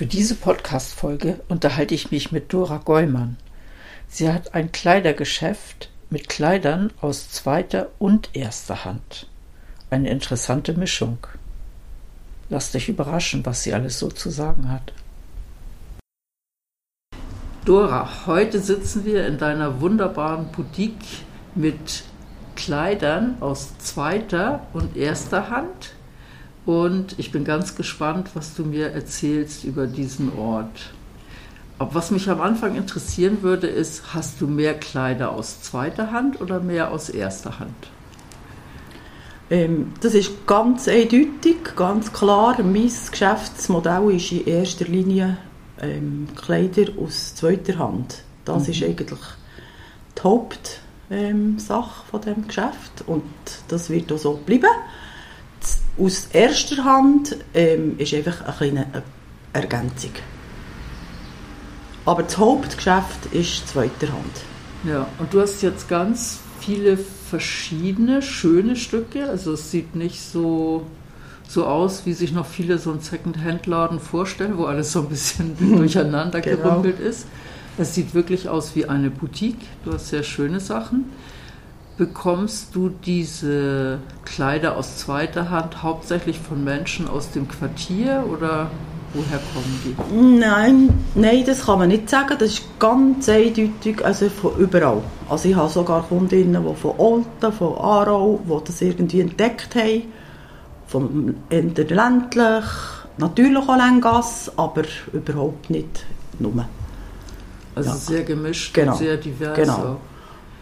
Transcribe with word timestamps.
Für 0.00 0.06
diese 0.06 0.34
Podcast-Folge 0.34 1.40
unterhalte 1.50 1.94
ich 1.94 2.10
mich 2.10 2.32
mit 2.32 2.54
Dora 2.54 2.78
Gollmann. 2.78 3.36
Sie 4.08 4.32
hat 4.32 4.54
ein 4.54 4.72
Kleidergeschäft 4.72 5.90
mit 6.08 6.30
Kleidern 6.30 6.90
aus 7.02 7.28
zweiter 7.28 7.90
und 7.98 8.30
erster 8.32 8.86
Hand. 8.86 9.26
Eine 9.90 10.08
interessante 10.08 10.72
Mischung. 10.72 11.18
Lass 12.48 12.72
dich 12.72 12.88
überraschen, 12.88 13.44
was 13.44 13.62
sie 13.62 13.74
alles 13.74 13.98
so 13.98 14.08
zu 14.08 14.30
sagen 14.30 14.70
hat. 14.70 14.94
Dora, 17.66 18.24
heute 18.24 18.58
sitzen 18.58 19.04
wir 19.04 19.26
in 19.26 19.36
deiner 19.36 19.82
wunderbaren 19.82 20.50
Boutique 20.50 21.26
mit 21.54 22.04
Kleidern 22.56 23.36
aus 23.40 23.76
zweiter 23.76 24.66
und 24.72 24.96
erster 24.96 25.50
Hand 25.50 25.92
und 26.70 27.18
ich 27.18 27.32
bin 27.32 27.44
ganz 27.44 27.74
gespannt, 27.74 28.30
was 28.34 28.54
du 28.54 28.64
mir 28.64 28.92
erzählst 28.92 29.64
über 29.64 29.88
diesen 29.88 30.38
Ort. 30.38 30.92
Aber 31.78 31.96
was 31.96 32.12
mich 32.12 32.30
am 32.30 32.40
Anfang 32.40 32.76
interessieren 32.76 33.38
würde, 33.42 33.66
ist, 33.66 34.14
hast 34.14 34.40
du 34.40 34.46
mehr 34.46 34.78
Kleider 34.78 35.32
aus 35.32 35.62
zweiter 35.62 36.12
Hand 36.12 36.40
oder 36.40 36.60
mehr 36.60 36.92
aus 36.92 37.08
erster 37.08 37.58
Hand? 37.58 37.74
Ähm, 39.50 39.94
das 40.00 40.14
ist 40.14 40.46
ganz 40.46 40.86
eindeutig, 40.86 41.74
ganz 41.74 42.12
klar. 42.12 42.56
Mein 42.62 42.92
Geschäftsmodell 43.10 44.14
ist 44.14 44.30
in 44.30 44.46
erster 44.46 44.84
Linie 44.84 45.38
ähm, 45.80 46.28
Kleider 46.36 46.92
aus 47.02 47.34
zweiter 47.34 47.78
Hand. 47.78 48.22
Das 48.44 48.68
mhm. 48.68 48.72
ist 48.72 48.82
eigentlich 48.84 49.20
die 50.16 50.22
Hauptsache 50.22 50.70
ähm, 51.10 51.58
von 51.58 52.20
dem 52.20 52.46
Geschäft 52.46 53.02
und 53.08 53.24
das 53.66 53.90
wird 53.90 54.12
auch 54.12 54.18
so 54.18 54.34
bleiben 54.34 54.70
aus 55.98 56.28
erster 56.32 56.84
Hand 56.84 57.36
ähm, 57.54 57.98
ist 57.98 58.14
einfach 58.14 58.42
eine 58.46 58.54
kleine 58.56 58.86
Ergänzung. 59.52 60.12
Aber 62.06 62.22
das 62.22 62.38
Hauptgeschäft 62.38 63.26
ist 63.32 63.68
zweiter 63.68 64.08
Hand. 64.08 64.44
Ja, 64.84 65.06
und 65.18 65.32
du 65.34 65.40
hast 65.40 65.62
jetzt 65.62 65.88
ganz 65.88 66.40
viele 66.60 66.96
verschiedene 66.96 68.22
schöne 68.22 68.76
Stücke. 68.76 69.28
Also 69.28 69.52
es 69.52 69.70
sieht 69.70 69.94
nicht 69.94 70.20
so, 70.20 70.86
so 71.46 71.66
aus, 71.66 72.06
wie 72.06 72.14
sich 72.14 72.32
noch 72.32 72.46
viele 72.46 72.78
so 72.78 72.90
einen 72.90 73.00
Second-Hand-Laden 73.00 74.00
vorstellen, 74.00 74.56
wo 74.56 74.64
alles 74.64 74.92
so 74.92 75.00
ein 75.00 75.08
bisschen 75.08 75.56
durcheinander 75.76 76.40
genau. 76.40 76.62
gerumpelt 76.62 76.98
ist. 76.98 77.26
Es 77.76 77.94
sieht 77.94 78.14
wirklich 78.14 78.48
aus 78.48 78.74
wie 78.74 78.86
eine 78.86 79.10
Boutique. 79.10 79.66
Du 79.84 79.92
hast 79.92 80.08
sehr 80.08 80.22
schöne 80.22 80.60
Sachen 80.60 81.04
bekommst 81.96 82.74
du 82.74 82.88
diese 82.88 83.98
Kleider 84.24 84.76
aus 84.76 84.96
zweiter 84.96 85.50
Hand 85.50 85.82
hauptsächlich 85.82 86.38
von 86.38 86.64
Menschen 86.64 87.08
aus 87.08 87.30
dem 87.30 87.46
Quartier 87.48 88.24
oder 88.30 88.70
woher 89.12 89.38
kommen 89.52 89.80
die? 89.84 90.38
Nein, 90.38 91.04
nein, 91.14 91.44
das 91.44 91.66
kann 91.66 91.78
man 91.78 91.88
nicht 91.88 92.08
sagen. 92.08 92.36
Das 92.38 92.52
ist 92.52 92.62
ganz 92.78 93.28
eindeutig 93.28 94.04
also 94.04 94.28
von 94.28 94.56
überall. 94.56 95.02
Also 95.28 95.48
ich 95.48 95.54
habe 95.54 95.68
sogar 95.68 96.02
Kundinnen, 96.02 96.64
die 96.66 96.74
von 96.74 96.94
Olten, 96.98 97.52
von 97.52 97.76
Aarau, 97.76 98.40
die 98.46 98.64
das 98.66 98.80
irgendwie 98.80 99.20
entdeckt 99.20 99.74
haben, 99.74 100.04
von 100.86 101.36
ländlich, 101.50 102.64
natürlich 103.18 103.68
auch 103.68 103.76
Lengasse, 103.76 104.52
aber 104.56 104.84
überhaupt 105.12 105.70
nicht 105.70 106.06
nur. 106.38 106.64
Also 107.74 107.90
ja. 107.90 107.96
sehr 107.96 108.22
gemischt 108.24 108.74
genau. 108.74 108.92
und 108.92 108.98
sehr 108.98 109.16
divers. 109.16 109.56
Genau. 109.56 109.74
Auch. 109.74 109.96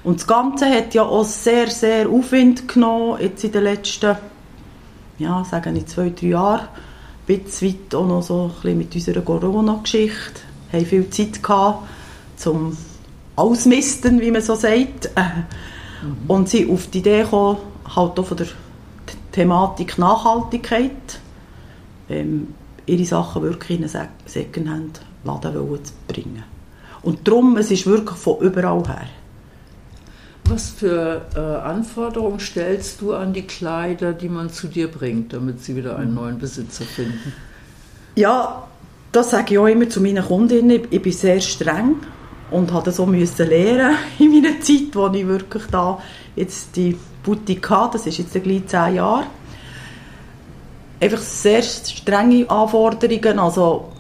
Und 0.08 0.20
das 0.20 0.26
Ganze 0.26 0.70
hat 0.70 0.94
ja 0.94 1.02
auch 1.02 1.22
sehr, 1.22 1.66
sehr 1.66 2.08
Aufwind 2.08 2.66
genommen, 2.66 3.20
jetzt 3.20 3.44
in 3.44 3.52
den 3.52 3.64
letzten, 3.64 4.16
ja, 5.18 5.44
sagen 5.44 5.76
ich 5.76 5.84
zwei, 5.84 6.08
drei 6.08 6.28
Jahren. 6.28 6.60
Ein 7.28 7.40
bisschen 7.40 7.68
weit 7.68 7.94
auch 7.94 8.06
noch 8.06 8.22
so 8.22 8.44
ein 8.44 8.48
bisschen 8.48 8.78
mit 8.78 8.94
unserer 8.94 9.20
Corona-Geschichte. 9.20 10.40
Wir 10.70 10.80
hatten 10.80 10.88
viel 10.88 11.10
Zeit 11.10 11.42
gehabt, 11.42 11.86
zum 12.36 12.74
Ausmisten, 13.36 14.22
wie 14.22 14.30
man 14.30 14.40
so 14.40 14.54
sagt. 14.54 15.10
Mhm. 15.14 16.16
Und 16.26 16.48
sind 16.48 16.70
auf 16.70 16.86
die 16.86 17.00
Idee 17.00 17.24
gekommen, 17.24 17.58
halt 17.94 18.18
auch 18.18 18.24
von 18.24 18.38
der 18.38 18.46
Thematik 19.32 19.98
Nachhaltigkeit, 19.98 21.20
ähm, 22.08 22.54
ihre 22.86 23.04
Sachen 23.04 23.42
wirklich 23.42 23.78
in 23.78 23.84
einen 23.84 24.08
Secondhand-Laden 24.24 25.84
zu 25.84 25.92
bringen. 26.06 26.44
Und 27.02 27.28
darum, 27.28 27.58
es 27.58 27.70
ist 27.70 27.86
wirklich 27.86 28.16
von 28.16 28.38
überall 28.38 28.82
her. 28.86 29.06
Was 30.48 30.70
für 30.70 31.20
äh, 31.36 31.38
Anforderungen 31.38 32.40
stellst 32.40 33.02
du 33.02 33.12
an 33.12 33.34
die 33.34 33.42
Kleider, 33.42 34.14
die 34.14 34.30
man 34.30 34.48
zu 34.48 34.66
dir 34.66 34.90
bringt, 34.90 35.34
damit 35.34 35.62
sie 35.62 35.76
wieder 35.76 35.98
einen 35.98 36.14
neuen 36.14 36.38
Besitzer 36.38 36.84
finden? 36.84 37.34
Ja, 38.14 38.66
das 39.12 39.30
sage 39.30 39.52
ich 39.54 39.58
auch 39.58 39.66
immer 39.66 39.90
zu 39.90 40.00
meinen 40.00 40.24
Kundinnen. 40.24 40.84
Ich 40.88 41.02
bin 41.02 41.12
sehr 41.12 41.38
streng 41.42 41.96
und 42.50 42.72
habe 42.72 42.86
das 42.86 42.98
auch 42.98 43.06
müssen 43.06 43.46
lernen 43.46 43.96
in 44.18 44.32
meiner 44.32 44.58
Zeit, 44.62 44.94
wo 44.94 45.08
ich 45.08 45.26
wirklich 45.26 45.64
da 45.70 45.98
jetzt 46.34 46.74
die 46.76 46.96
Boutique 47.22 47.68
hatte. 47.68 47.98
Das 47.98 48.06
ist 48.06 48.16
jetzt 48.16 48.32
gleich 48.32 48.66
zehn 48.66 48.94
Jahre. 48.94 49.26
Einfach 50.98 51.20
sehr 51.20 51.62
strenge 51.62 52.48
Anforderungen. 52.48 53.38
Also 53.38 53.92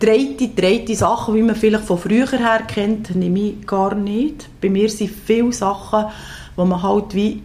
dreite, 0.00 0.48
dreite 0.48 0.96
Sachen, 0.96 1.34
wie 1.34 1.42
man 1.42 1.54
vielleicht 1.54 1.84
von 1.84 1.98
früher 1.98 2.26
her 2.26 2.62
kennt, 2.66 3.14
nehme 3.14 3.40
ich 3.40 3.66
gar 3.66 3.94
nicht. 3.94 4.48
Bei 4.60 4.68
mir 4.68 4.88
sind 4.88 5.10
viele 5.10 5.52
Sachen, 5.52 6.06
die 6.56 6.64
man 6.64 6.82
halt 6.82 7.14
wie 7.14 7.42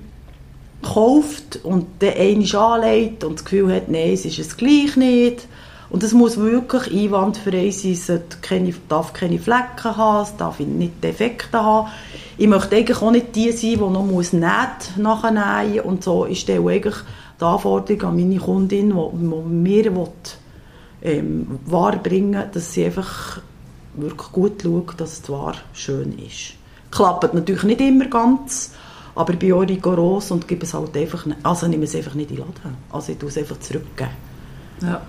kauft 0.82 1.60
und 1.64 1.88
dann 2.00 2.14
einmal 2.14 2.56
anlegt 2.56 3.24
und 3.24 3.36
das 3.36 3.46
Gefühl 3.46 3.76
hat, 3.76 3.90
nein, 3.90 4.14
es 4.14 4.26
ist 4.26 4.40
es 4.40 4.58
gleich 4.58 4.96
nicht. 4.96 5.48
Und 5.90 6.04
es 6.04 6.14
muss 6.14 6.38
wirklich 6.38 6.92
einwandfrei 6.92 7.70
sein, 7.70 7.92
es 7.92 8.12
keine, 8.42 8.74
darf 8.90 9.14
keine 9.14 9.40
Flecken 9.40 9.96
haben, 9.96 10.24
es 10.24 10.36
darf 10.36 10.60
nicht 10.60 11.04
Defekte 11.04 11.62
haben. 11.62 11.90
Ich 12.38 12.48
möchte 12.48 12.76
eigentlich 12.76 13.02
auch 13.02 13.12
nicht 13.12 13.36
die 13.36 13.52
sein, 13.52 13.72
die 13.72 13.78
noch 13.78 14.04
muss 14.04 14.34
Nähte 14.34 14.98
nachnähen 14.98 15.82
und 15.82 16.04
so. 16.04 16.26
Ich 16.26 16.42
stelle 16.42 16.70
eigentlich 16.70 16.96
die 17.40 17.46
Anforderung 17.46 18.10
an 18.10 18.16
meine 18.16 18.40
Kundin, 18.40 18.90
die, 18.90 18.96
die 18.96 19.26
mir 19.26 19.96
will, 19.96 20.12
ähm, 21.06 21.60
Ware 21.66 21.98
bringen, 21.98 22.44
dass 22.52 22.74
sie 22.74 22.86
einfach 22.86 23.40
wirklich 23.94 24.32
gut 24.32 24.62
schaut, 24.64 25.00
dass 25.00 25.22
die 25.22 25.32
Ware 25.32 25.58
schön 25.74 26.18
ist. 26.18 26.54
Klappt 26.92 27.34
natürlich 27.34 27.64
nicht 27.64 27.82
immer 27.82 28.08
ganz, 28.08 28.74
aber 29.14 29.34
ich 29.34 29.40
bin 29.40 29.54
auch 29.54 29.62
rigoros 29.62 30.32
und 30.32 30.48
gebe 30.48 30.66
es 30.66 30.74
halt 30.74 30.96
einfach, 30.98 31.26
also 31.44 31.68
nehme 31.68 31.86
es 31.86 31.96
einfach 31.96 32.16
nicht 32.16 32.32
in 32.32 32.38
den 32.38 32.46
Laden. 32.46 32.78
Also 32.92 33.12
ich 33.12 33.18
tue 33.18 33.30
es 33.30 33.38
einfach 33.38 33.60
zurückgeben. 33.60 34.10
Ja. 34.82 35.02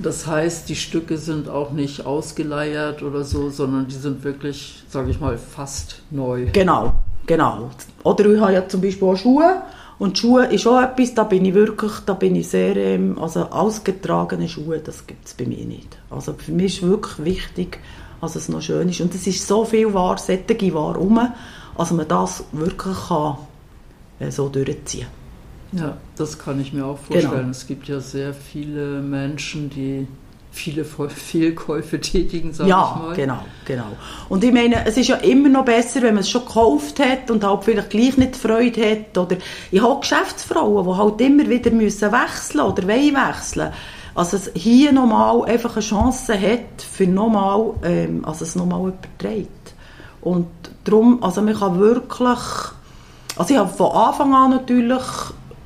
Das 0.00 0.26
heißt, 0.26 0.68
die 0.68 0.76
Stücke 0.76 1.18
sind 1.18 1.48
auch 1.48 1.72
nicht 1.72 2.06
ausgeleiert 2.06 3.02
oder 3.02 3.24
so, 3.24 3.50
sondern 3.50 3.88
die 3.88 3.96
sind 3.96 4.22
wirklich, 4.22 4.82
sage 4.88 5.10
ich 5.10 5.18
mal, 5.18 5.36
fast 5.38 6.02
neu. 6.10 6.46
Genau, 6.52 6.94
genau. 7.26 7.70
Oder 8.04 8.26
ich 8.26 8.40
habe 8.40 8.52
ja 8.52 8.68
zum 8.68 8.80
Beispiel 8.80 9.08
auch 9.08 9.16
Schuhe 9.16 9.62
und 9.98 10.16
Schuhe 10.16 10.46
ist 10.46 10.66
auch 10.66 10.80
etwas, 10.80 11.14
da 11.14 11.24
bin 11.24 11.44
ich 11.44 11.54
wirklich, 11.54 11.92
da 12.06 12.14
bin 12.14 12.36
ich 12.36 12.48
sehr, 12.48 12.76
ähm, 12.76 13.18
also 13.18 13.44
ausgetragene 13.44 14.48
Schuhe, 14.48 14.78
das 14.78 15.06
gibt 15.06 15.26
es 15.26 15.34
bei 15.34 15.44
mir 15.44 15.64
nicht. 15.64 15.98
Also 16.08 16.34
für 16.34 16.52
mich 16.52 16.76
ist 16.76 16.88
wirklich 16.88 17.24
wichtig, 17.24 17.80
dass 18.20 18.36
es 18.36 18.48
noch 18.48 18.62
schön 18.62 18.88
ist. 18.88 19.00
Und 19.00 19.14
es 19.14 19.26
ist 19.26 19.46
so 19.46 19.64
viel 19.64 19.92
Ware, 19.92 20.18
sättige 20.18 20.72
Ware 20.74 20.98
rum, 20.98 21.20
also 21.76 21.94
man 21.94 22.06
das 22.06 22.44
wirklich 22.52 22.96
kann 23.08 23.38
äh, 24.20 24.30
so 24.30 24.48
durchziehen 24.48 25.06
Ja, 25.72 25.96
das 26.16 26.38
kann 26.38 26.60
ich 26.60 26.72
mir 26.72 26.86
auch 26.86 26.98
vorstellen. 26.98 27.30
Genau. 27.30 27.50
Es 27.50 27.66
gibt 27.66 27.88
ja 27.88 28.00
sehr 28.00 28.34
viele 28.34 29.00
Menschen, 29.00 29.70
die 29.70 30.06
viele 30.50 30.84
Fehlkäufe 30.84 32.00
tätigen, 32.00 32.52
sage 32.52 32.70
ja, 32.70 32.92
ich 32.94 33.02
mal. 33.02 33.14
genau, 33.14 33.38
genau. 33.64 33.96
Und 34.28 34.42
ich 34.42 34.52
meine, 34.52 34.86
es 34.86 34.96
ist 34.96 35.08
ja 35.08 35.16
immer 35.16 35.48
noch 35.48 35.64
besser, 35.64 36.02
wenn 36.02 36.14
man 36.14 36.22
es 36.22 36.30
schon 36.30 36.44
gekauft 36.44 36.98
hat 37.00 37.30
und 37.30 37.44
halt 37.44 37.64
vielleicht 37.64 37.90
gleich 37.90 38.16
nicht 38.16 38.36
Freude 38.36 38.90
hat. 38.90 39.16
Oder 39.18 39.36
ich 39.70 39.82
habe 39.82 40.00
Geschäftsfrauen, 40.00 40.84
die 40.86 40.96
halt 40.96 41.20
immer 41.20 41.48
wieder 41.48 41.70
müssen 41.70 42.12
wechseln 42.12 42.60
oder 42.60 42.82
wollen 42.88 43.14
wechseln. 43.14 43.72
Also 44.14 44.36
es 44.36 44.50
hier 44.54 44.92
nochmal 44.92 45.44
einfach 45.44 45.76
eine 45.76 45.84
Chance 45.84 46.34
hat, 46.34 46.82
für 46.82 47.06
nochmal, 47.06 47.74
ähm, 47.84 48.24
also 48.24 48.44
es 48.44 48.56
nochmal 48.56 48.88
überträgt. 48.88 49.74
Und 50.20 50.48
darum, 50.82 51.22
also 51.22 51.40
man 51.40 51.54
kann 51.54 51.78
wirklich, 51.78 52.38
also 53.36 53.54
ich 53.54 53.56
habe 53.56 53.68
von 53.68 53.92
Anfang 53.92 54.34
an 54.34 54.50
natürlich 54.50 55.02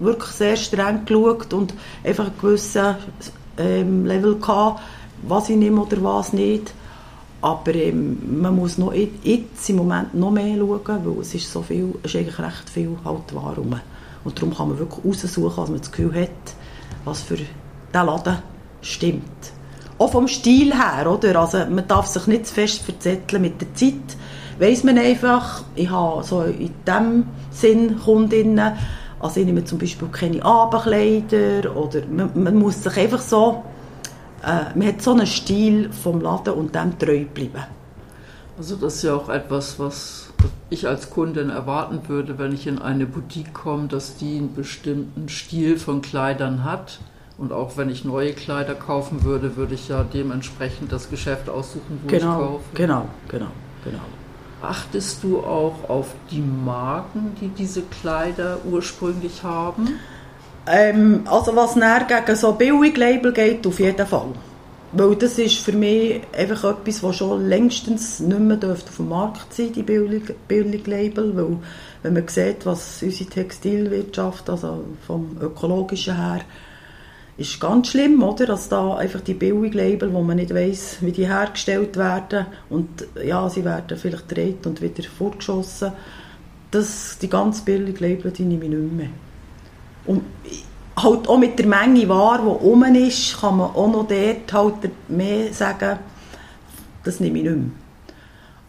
wirklich 0.01 0.31
sehr 0.33 0.57
streng 0.57 1.07
geschaut 1.07 1.53
und 1.55 1.73
einfach 2.05 2.27
einen 2.27 2.39
gewissen 2.39 2.97
ähm, 3.63 4.07
Level 4.07 4.37
gehabt, 4.37 4.81
was 5.23 5.49
ich 5.49 5.57
nehme 5.57 5.83
oder 5.83 6.03
was 6.03 6.33
nicht. 6.33 6.73
Aber 7.41 7.75
ähm, 7.75 8.41
man 8.41 8.55
muss 8.55 8.79
noch 8.79 8.93
jetzt 8.93 9.69
im 9.69 9.77
Moment 9.77 10.15
noch 10.15 10.31
mehr 10.31 10.57
schauen, 10.57 11.01
weil 11.05 11.21
es 11.21 11.35
ist 11.35 11.51
so 11.51 11.63
viel, 11.63 11.95
es 12.03 12.15
ist 12.15 12.21
eigentlich 12.21 12.39
recht 12.39 12.71
viel 12.71 12.97
halt 13.05 13.35
wahr 13.35 13.55
rum. 13.57 13.75
Und 14.25 14.39
darum 14.39 14.55
kann 14.55 14.69
man 14.69 14.79
wirklich 14.79 15.05
raussuchen, 15.05 15.57
was 15.57 15.69
man 15.69 15.79
das 15.81 15.91
Gefühl 15.91 16.15
hat, 16.15 16.55
was 17.05 17.23
für 17.23 17.37
diesen 17.37 17.49
Laden 17.93 18.39
stimmt. 18.81 19.23
Auch 19.99 20.13
vom 20.13 20.29
Stil 20.29 20.73
her, 20.73 21.11
oder? 21.11 21.41
Also 21.41 21.59
man 21.59 21.87
darf 21.89 22.07
sich 22.07 22.27
nicht 22.27 22.47
zu 22.47 22.55
fest 22.55 22.83
verzetteln 22.83 23.43
mit 23.43 23.61
der 23.61 23.75
Zeit. 23.75 24.17
Weiss 24.59 24.85
man 24.85 24.99
einfach, 24.99 25.65
ich 25.75 25.91
habe 25.91 26.23
so 26.23 26.43
in 26.43 26.71
diesem 26.87 27.27
Sinn 27.51 27.99
Kundinnen, 27.99 28.75
also 29.23 29.41
ich 29.41 29.47
nehme 29.47 29.65
zum 29.65 29.79
Beispiel 29.79 30.09
keine 30.09 30.45
Abendkleider 30.45 31.75
oder 31.75 32.03
man, 32.07 32.31
man 32.35 32.57
muss 32.57 32.83
sich 32.83 32.97
einfach 32.97 33.21
so 33.21 33.63
äh, 34.43 34.77
man 34.77 34.89
hat 34.89 35.03
so 35.03 35.13
einen 35.13 35.27
Stil 35.27 35.91
vom 35.93 36.21
Laden 36.21 36.55
und 36.55 36.75
dem 36.75 36.99
treu 36.99 37.25
bleiben. 37.33 37.65
Also 38.59 38.77
das 38.77 38.97
ist 38.97 39.03
ja 39.05 39.15
auch 39.15 39.29
etwas, 39.29 39.79
was 39.79 40.31
ich 40.69 40.89
als 40.89 41.11
Kundin 41.11 41.51
erwarten 41.51 42.01
würde, 42.09 42.39
wenn 42.39 42.53
ich 42.53 42.67
in 42.67 42.79
eine 42.79 43.07
Boutique 43.07 43.55
komme, 43.55 43.89
dass 43.89 44.17
die 44.17 44.39
einen 44.39 44.55
bestimmten 44.55 45.29
Stil 45.29 45.79
von 45.79 46.03
Kleidern 46.03 46.65
hat. 46.65 46.99
Und 47.39 47.53
auch 47.53 47.77
wenn 47.77 47.89
ich 47.89 48.05
neue 48.05 48.35
Kleider 48.35 48.75
kaufen 48.75 49.25
würde, 49.25 49.57
würde 49.57 49.75
ich 49.75 49.89
ja 49.89 50.05
dementsprechend 50.05 50.93
das 50.93 51.09
Geschäft 51.09 51.49
aussuchen, 51.49 52.01
wo 52.03 52.09
genau, 52.09 52.33
ich 52.33 52.47
kaufe. 52.47 52.65
Genau, 52.75 53.07
genau, 53.29 53.49
genau. 53.85 54.01
Achtest 54.63 55.25
du 55.25 55.39
auch 55.41 55.89
auf 55.89 56.07
die 56.31 56.41
Marken, 56.41 57.35
die 57.41 57.49
diese 57.49 57.83
Kleider 57.83 58.59
ursprünglich 58.65 59.43
haben? 59.43 59.99
Ähm, 60.67 61.23
also 61.27 61.57
was 61.57 61.75
näher 61.75 62.07
gegen 62.07 62.37
so 62.37 62.53
Billig-Label 62.53 63.33
geht, 63.33 63.67
auf 63.67 63.81
jeden 63.81 64.07
Fall. 64.07 64.29
Weil 64.93 65.17
das 65.17 65.39
ist 65.39 65.59
für 65.59 65.73
mich 65.73 66.21
einfach 66.37 66.65
etwas, 66.65 67.03
was 67.03 67.17
schon 67.17 67.49
längstens 67.49 68.21
nicht 68.21 68.39
mehr 68.39 68.59
auf 68.71 68.85
dem 68.85 69.09
Markt 69.09 69.53
sein 69.53 69.73
die 69.73 69.83
Billig-Label. 69.83 71.37
Weil 71.37 71.57
wenn 72.03 72.13
man 72.13 72.29
sieht, 72.29 72.65
was 72.65 73.03
unsere 73.03 73.31
Textilwirtschaft, 73.31 74.49
also 74.49 74.85
vom 75.07 75.37
ökologischen 75.41 76.17
her, 76.17 76.43
ist 77.37 77.61
ganz 77.61 77.89
schlimm, 77.89 78.23
oder? 78.23 78.47
Dass 78.47 78.69
da 78.69 78.97
einfach 78.97 79.21
die 79.21 79.35
Billig-Label, 79.35 80.13
wo 80.13 80.23
man 80.23 80.37
nicht 80.37 80.55
weiß, 80.55 80.99
wie 81.01 81.13
die 81.13 81.27
hergestellt 81.27 81.97
werden 81.97 82.47
und 82.69 82.89
ja, 83.25 83.49
sie 83.49 83.65
werden 83.65 83.97
vielleicht 83.97 84.29
gedreht 84.29 84.67
und 84.67 84.83
wieder 84.83 85.03
fortgeschossen. 85.03 85.93
Das, 86.71 87.19
die 87.21 87.29
ganz 87.29 87.63
Billig-Label, 87.63 88.31
die 88.31 88.43
nehme 88.45 88.65
ich 88.65 88.71
nicht 88.71 88.93
mehr. 88.93 89.09
Und 90.07 90.23
halt 90.97 91.29
auch 91.29 91.39
mit 91.39 91.59
der 91.59 91.67
Menge 91.67 92.09
Ware, 92.09 92.43
die 92.43 92.65
rum 92.65 92.83
ist, 92.95 93.41
kann 93.41 93.57
man 93.57 93.71
auch 93.71 93.91
noch 93.91 94.07
dort 94.07 94.53
halt 94.53 95.09
mehr 95.09 95.53
sagen, 95.53 95.99
das 97.05 97.21
nehme 97.21 97.39
ich 97.39 97.45
nicht 97.45 97.57
mehr. 97.57 97.71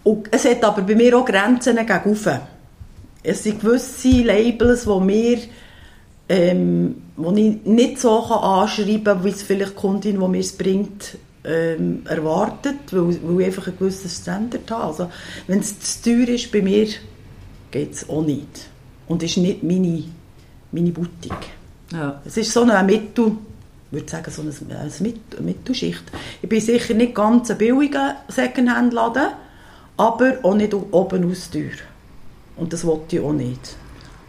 Und 0.04 0.28
es 0.32 0.46
hat 0.46 0.64
aber 0.64 0.82
bei 0.82 0.96
mir 0.96 1.18
auch 1.18 1.26
Grenzen 1.26 1.78
gegen 1.78 2.20
Es 3.24 3.44
sind 3.44 3.62
gewisse 3.62 4.22
Labels, 4.22 4.84
die 4.84 5.00
mir 5.00 5.38
ähm, 6.30 6.96
wo 7.16 7.32
ich 7.32 7.64
nicht 7.66 8.00
so 8.00 8.22
kann 8.22 8.40
anschreiben 8.40 9.04
kann, 9.04 9.24
wie 9.24 9.30
es 9.30 9.44
vielleicht 9.44 9.72
die 9.72 9.76
Kundin, 9.76 10.20
die 10.20 10.28
mir 10.28 10.40
es 10.40 10.54
bringt, 10.54 11.18
ähm, 11.44 12.04
erwartet, 12.06 12.92
weil, 12.92 13.18
weil 13.24 13.42
ich 13.42 13.46
einfach 13.48 13.68
einen 13.68 13.78
gewissen 13.78 14.10
Standard 14.10 14.70
habe. 14.72 14.84
Also, 14.84 15.10
wenn 15.48 15.60
es 15.60 15.80
zu 15.80 16.04
teuer 16.04 16.30
ist, 16.30 16.52
bei 16.52 16.62
mir 16.62 16.88
geht 17.72 17.94
es 17.94 18.10
auch 18.10 18.24
nicht. 18.24 18.70
Und 19.08 19.22
ist 19.22 19.38
nicht 19.38 19.64
meine 19.64 20.04
meine 20.74 20.92
Boutique. 20.92 21.52
Ja. 21.92 22.22
Es 22.26 22.36
ist 22.36 22.52
so 22.52 22.64
eine 22.64 22.84
Mittel, 22.84 23.34
ich 23.92 23.94
würde 23.94 24.10
sagen, 24.10 24.32
so 24.32 24.42
eine, 24.42 24.80
eine 24.80 25.14
Mittelschicht. 25.42 26.04
Ich 26.42 26.50
bin 26.50 26.60
sicher 26.60 26.96
nicht 26.96 27.14
ganz 27.14 27.52
ein 27.52 27.58
billiger 27.58 28.18
Secondhand-Laden, 28.28 29.34
aber 29.98 30.34
auch 30.42 30.56
nicht 30.56 30.74
oben 30.74 31.32
aus 31.32 31.50
teuer. 31.52 31.70
Und 32.58 32.74
das 32.74 32.84
wollte 32.86 33.18
ich 33.18 33.22
auch 33.22 33.34
nicht. 33.34 33.78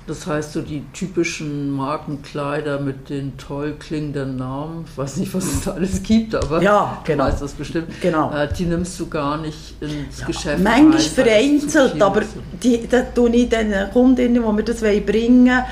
Das 0.07 0.27
heißt, 0.27 0.53
so 0.53 0.61
die 0.61 0.85
typischen 0.93 1.71
Markenkleider 1.71 2.79
mit 2.79 3.09
den 3.09 3.39
toll 3.39 3.75
klingenden 3.79 4.37
Namen, 4.37 4.85
ich 4.87 4.99
weiß 4.99 5.17
nicht, 5.17 5.33
was 5.33 5.45
es 5.45 5.65
da 5.65 5.73
alles 5.73 6.03
gibt, 6.03 6.35
aber 6.35 6.61
ja, 6.61 7.01
genau. 7.05 7.25
du 7.25 7.31
weißt 7.31 7.43
das 7.43 7.53
bestimmt, 7.53 7.89
genau. 8.03 8.31
Äh, 8.31 8.53
die 8.53 8.67
nimmst 8.67 9.01
du 9.01 9.09
gar 9.09 9.39
nicht 9.39 9.75
ins 9.81 10.21
ja, 10.21 10.27
Geschäft 10.27 10.63
Manchmal 10.63 10.93
rein, 10.93 11.61
vereinzelt, 11.61 12.03
aber 12.03 12.21
die, 12.63 12.87
da 12.87 13.01
tue 13.01 13.31
ich 13.31 13.49
den 13.49 13.73
Kundinnen, 13.95 14.43
die 14.43 14.53
mir 14.53 14.63
das 14.63 14.81
bringen 14.81 15.47
wollen, 15.47 15.65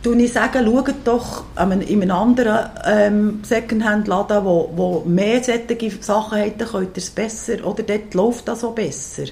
tue 0.00 0.22
ich 0.22 0.32
sagen, 0.32 0.64
schaut 0.64 0.94
doch 1.04 1.44
in 1.56 1.72
einem 1.72 2.10
anderen 2.12 2.70
ähm, 2.84 3.40
Secondhand-Laden, 3.42 4.44
wo, 4.44 4.70
wo 4.76 5.02
mehr 5.06 5.42
solche 5.42 5.90
Sachen 6.00 6.52
dann 6.56 6.68
könnt 6.68 6.96
ihr 6.96 7.02
es 7.02 7.10
besser, 7.10 7.64
oder 7.64 7.82
dort 7.82 8.14
läuft 8.14 8.46
das 8.46 8.62
auch 8.62 8.76
besser. 8.76 9.24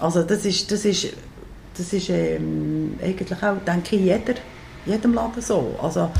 Also 0.00 0.24
das 0.24 0.44
ist, 0.44 0.72
das 0.72 0.84
ist, 0.84 1.08
das 1.76 1.92
ist 1.92 2.08
ähm, 2.10 2.98
eigentlich 3.02 3.42
auch, 3.42 3.56
denke 3.66 3.96
ich, 3.96 4.02
jeder, 4.02 4.34
jedem 4.86 5.14
Laden 5.14 5.42
so. 5.42 5.74
Also, 5.82 6.10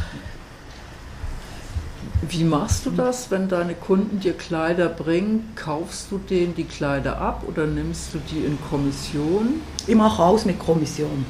wie 2.29 2.45
machst 2.45 2.87
du 2.87 2.91
das, 2.91 3.31
wenn 3.31 3.49
deine 3.49 3.75
Kunden 3.75 4.21
dir 4.21 4.33
Kleider 4.33 4.89
bringen? 4.89 5.53
Kaufst 5.57 6.11
du 6.11 6.19
denen 6.19 6.55
die 6.55 6.65
Kleider 6.65 7.19
ab 7.19 7.45
oder 7.47 7.67
nimmst 7.67 8.15
du 8.15 8.19
die 8.31 8.45
in 8.45 8.59
Kommission? 8.71 9.61
Ich 9.87 9.95
mache 9.95 10.23
alles 10.23 10.45
mit 10.45 10.59
Kommission. 10.59 11.27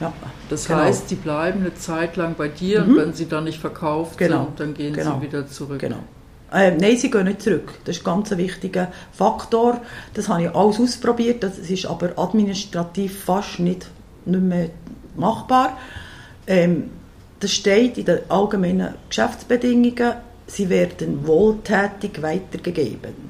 Ja, 0.00 0.12
das 0.48 0.66
genau. 0.66 0.80
heißt, 0.80 1.10
die 1.10 1.16
bleiben 1.16 1.60
eine 1.60 1.74
Zeit 1.74 2.16
lang 2.16 2.36
bei 2.36 2.48
dir 2.48 2.82
mhm. 2.82 2.90
und 2.90 2.96
wenn 2.98 3.12
sie 3.14 3.26
dann 3.26 3.44
nicht 3.44 3.60
verkauft 3.60 4.16
genau. 4.16 4.44
sind, 4.44 4.60
dann 4.60 4.74
gehen 4.74 4.94
genau. 4.94 5.18
sie 5.18 5.26
wieder 5.26 5.46
zurück. 5.48 5.80
Genau. 5.80 6.04
Äh, 6.52 6.70
nein, 6.72 6.96
sie 6.96 7.10
gehen 7.10 7.24
nicht 7.24 7.42
zurück. 7.42 7.74
Das 7.84 7.96
ist 7.96 8.06
ein 8.06 8.14
ganz 8.14 8.30
wichtiger 8.36 8.90
Faktor. 9.12 9.80
Das 10.14 10.28
habe 10.28 10.44
ich 10.44 10.54
alles 10.54 10.80
ausprobiert. 10.80 11.42
Das 11.42 11.58
ist 11.58 11.86
aber 11.86 12.18
administrativ 12.18 13.24
fast 13.24 13.60
nicht, 13.60 13.88
nicht 14.24 14.42
mehr 14.42 14.70
machbar. 15.16 15.76
Ähm, 16.46 16.90
das 17.40 17.52
steht 17.52 17.98
in 17.98 18.06
den 18.06 18.18
allgemeinen 18.28 18.94
Geschäftsbedingungen. 19.08 20.14
Sie 20.46 20.68
werden 20.70 21.26
wohltätig 21.26 22.22
weitergegeben. 22.22 23.28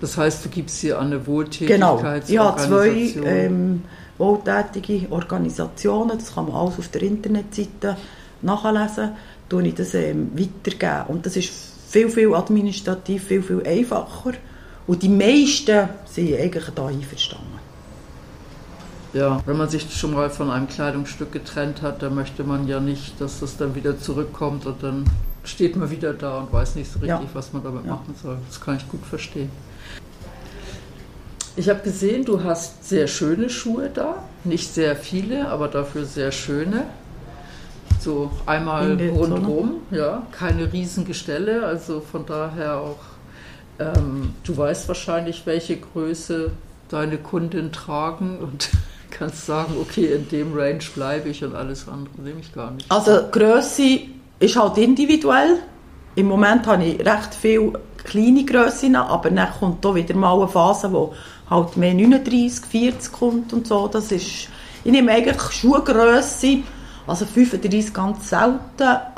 Das 0.00 0.16
heißt, 0.16 0.44
du 0.44 0.48
gibst 0.50 0.84
an 0.84 1.06
eine 1.06 1.26
Wohltätigkeitsorganisation? 1.26 2.38
Genau. 2.38 2.50
Ja, 2.50 2.56
zwei 2.56 3.28
ähm, 3.28 3.82
wohltätige 4.18 5.10
Organisationen, 5.10 6.18
das 6.18 6.34
kann 6.34 6.46
man 6.46 6.54
alles 6.54 6.78
auf 6.78 6.88
der 6.88 7.02
Internetseite 7.02 7.96
nachlesen, 8.42 9.12
tue 9.48 9.66
ich 9.66 9.74
das 9.74 9.94
ähm, 9.94 10.30
weitergeben. 10.34 11.04
Und 11.08 11.26
das 11.26 11.36
ist 11.36 11.52
viel, 11.88 12.08
viel 12.08 12.34
administrativ, 12.34 13.24
viel, 13.24 13.42
viel 13.42 13.66
einfacher. 13.66 14.32
Und 14.86 15.02
die 15.02 15.08
meisten 15.08 15.88
sind 16.04 16.34
eigentlich 16.34 16.64
da 16.74 16.86
einverstanden. 16.86 17.66
Ja, 19.12 19.40
wenn 19.46 19.56
man 19.56 19.68
sich 19.68 19.90
schon 19.96 20.12
mal 20.12 20.28
von 20.28 20.50
einem 20.50 20.68
Kleidungsstück 20.68 21.32
getrennt 21.32 21.80
hat, 21.80 22.02
dann 22.02 22.14
möchte 22.14 22.44
man 22.44 22.68
ja 22.68 22.80
nicht, 22.80 23.18
dass 23.20 23.40
das 23.40 23.56
dann 23.56 23.74
wieder 23.74 23.98
zurückkommt 23.98 24.66
und 24.66 24.82
dann 24.82 25.04
steht 25.42 25.76
man 25.76 25.90
wieder 25.90 26.12
da 26.12 26.38
und 26.38 26.52
weiß 26.52 26.74
nicht 26.74 26.92
so 26.92 26.98
richtig, 26.98 27.08
ja. 27.08 27.34
was 27.34 27.52
man 27.52 27.62
damit 27.62 27.86
ja. 27.86 27.92
machen 27.92 28.14
soll. 28.20 28.36
Das 28.48 28.60
kann 28.60 28.76
ich 28.76 28.86
gut 28.88 29.04
verstehen. 29.06 29.50
Ich 31.58 31.70
habe 31.70 31.80
gesehen, 31.80 32.26
du 32.26 32.44
hast 32.44 32.86
sehr 32.86 33.06
schöne 33.06 33.48
Schuhe 33.48 33.88
da. 33.88 34.22
Nicht 34.44 34.74
sehr 34.74 34.94
viele, 34.94 35.48
aber 35.48 35.68
dafür 35.68 36.04
sehr 36.04 36.30
schöne. 36.30 36.84
So 38.06 38.30
einmal 38.46 38.92
rundherum, 38.92 39.80
ja, 39.90 40.22
keine 40.30 40.72
Riesengestelle, 40.72 41.66
also 41.66 42.00
von 42.00 42.24
daher 42.24 42.76
auch, 42.76 43.00
ähm, 43.80 44.32
du 44.44 44.56
weißt 44.56 44.86
wahrscheinlich, 44.86 45.42
welche 45.44 45.78
Größe 45.78 46.52
deine 46.88 47.18
Kunden 47.18 47.72
tragen 47.72 48.38
und 48.38 48.68
kannst 49.10 49.46
sagen, 49.46 49.74
okay, 49.82 50.14
in 50.14 50.28
dem 50.28 50.56
Range 50.56 50.84
bleibe 50.94 51.30
ich 51.30 51.42
und 51.42 51.56
alles 51.56 51.88
andere 51.88 52.14
nehme 52.22 52.38
ich 52.38 52.54
gar 52.54 52.70
nicht. 52.70 52.88
Also 52.92 53.22
Größe 53.28 54.02
ist 54.38 54.54
halt 54.54 54.78
individuell. 54.78 55.58
Im 56.14 56.26
Moment 56.26 56.64
habe 56.68 56.84
ich 56.84 57.00
recht 57.00 57.34
viele 57.34 57.72
kleine 58.04 58.44
Grössen, 58.44 58.94
aber 58.94 59.30
dann 59.30 59.48
kommt 59.58 59.84
da 59.84 59.92
wieder 59.92 60.14
mal 60.14 60.36
eine 60.36 60.46
Phase, 60.46 60.92
wo 60.92 61.12
halt 61.50 61.76
mehr 61.76 61.92
39, 61.92 62.66
40 62.66 63.12
kommt 63.12 63.52
und 63.52 63.66
so. 63.66 63.88
Das 63.88 64.12
ist, 64.12 64.48
ich 64.84 64.92
nehme 64.92 65.10
eigentlich 65.10 65.42
Schuhgrösse, 65.50 66.58
also 67.06 67.24
35 67.24 67.94
ganz 67.94 68.28
selten, 68.28 68.60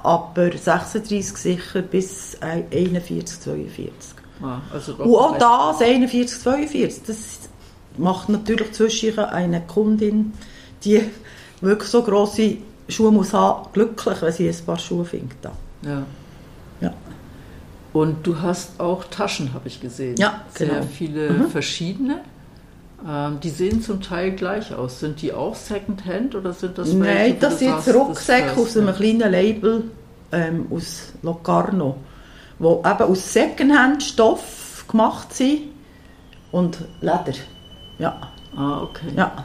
aber 0.03 0.53
36 0.57 1.37
sicher 1.37 1.83
bis 1.83 2.37
41, 2.41 3.41
42. 3.41 3.93
Ah, 4.43 4.61
also 4.73 4.95
und 4.95 5.43
auch 5.43 5.73
das, 5.73 5.83
41, 5.83 6.41
42, 6.41 7.03
das 7.07 7.17
macht 7.97 8.29
natürlich 8.29 8.73
zwischen 8.73 9.19
eine 9.19 9.61
Kundin, 9.63 10.33
die 10.85 11.03
wirklich 11.61 11.89
so 11.89 12.03
grosse 12.03 12.59
Schuhe 12.89 13.11
muss 13.11 13.33
haben, 13.33 13.69
glücklich, 13.73 14.23
wenn 14.23 14.33
sie 14.33 14.49
ein 14.49 14.57
paar 14.65 14.79
Schuhe 14.79 15.05
findet. 15.05 15.39
Ja. 15.83 16.03
ja. 16.81 16.95
Und 17.93 18.27
du 18.27 18.41
hast 18.41 18.79
auch 18.81 19.05
Taschen, 19.05 19.53
habe 19.55 19.67
ich 19.69 19.81
gesehen. 19.81 20.17
Ja, 20.19 20.45
genau. 20.55 20.75
Sehr 20.75 20.83
viele 20.85 21.31
mhm. 21.31 21.51
verschiedene. 21.51 22.21
Ähm, 23.07 23.39
die 23.41 23.51
sehen 23.51 23.81
zum 23.81 24.03
Teil 24.03 24.33
gleich 24.33 24.75
aus. 24.75 25.01
Sind 25.01 25.23
die 25.23 25.33
auch 25.33 25.55
Secondhand 25.55 26.35
oder 26.35 26.53
sind 26.53 26.79
das 26.79 26.89
welche? 26.99 26.99
Nein, 26.99 27.37
das 27.39 27.59
sind 27.61 27.71
jetzt 27.71 27.95
Rucksäcke 27.95 28.61
aus 28.61 28.77
einem 28.77 28.95
kleinen 28.95 29.31
Label 29.31 29.85
ähm, 30.33 30.67
aus 30.71 31.13
Locarno, 31.23 31.97
die 32.59 32.65
eben 32.65 32.85
aus 32.85 33.33
Secondhand-Stoff 33.33 34.85
gemacht 34.89 35.33
sind 35.33 35.61
und 36.51 36.79
Leder. 37.01 37.39
Ja. 37.99 38.33
Ah, 38.57 38.83
okay. 38.83 39.13
ja. 39.17 39.45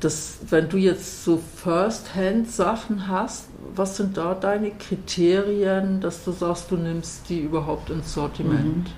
Das, 0.00 0.38
wenn 0.48 0.68
du 0.68 0.76
jetzt 0.76 1.24
so 1.24 1.40
First-Hand-Sachen 1.56 3.08
hast, 3.08 3.46
was 3.74 3.96
sind 3.96 4.16
da 4.16 4.34
deine 4.34 4.70
Kriterien, 4.70 6.00
dass 6.00 6.24
du 6.24 6.30
sagst, 6.30 6.70
du 6.70 6.76
nimmst 6.76 7.28
die 7.28 7.40
überhaupt 7.40 7.90
ins 7.90 8.14
Sortiment? 8.14 8.88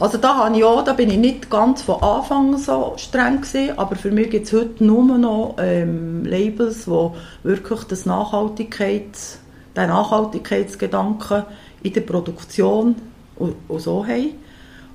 Also 0.00 0.16
da, 0.16 0.36
habe 0.36 0.56
ich 0.56 0.62
auch, 0.62 0.84
da 0.84 0.92
bin 0.92 1.10
ich 1.10 1.16
nicht 1.16 1.50
ganz 1.50 1.82
von 1.82 2.00
Anfang 2.02 2.56
so 2.56 2.94
streng 2.96 3.40
gewesen, 3.40 3.76
aber 3.78 3.96
für 3.96 4.12
mich 4.12 4.30
gibt 4.30 4.46
es 4.46 4.52
heute 4.52 4.84
nur 4.84 5.18
noch 5.18 5.56
ähm, 5.58 6.24
Labels, 6.24 6.84
die 6.84 7.10
wirklich 7.42 7.82
das 7.84 8.06
Nachhaltigkeits, 8.06 9.40
den 9.76 9.88
Nachhaltigkeitsgedanken 9.88 11.42
in 11.82 11.92
der 11.92 12.02
Produktion 12.02 12.94
und, 13.34 13.56
und 13.66 13.80
so 13.80 14.06
haben. 14.06 14.34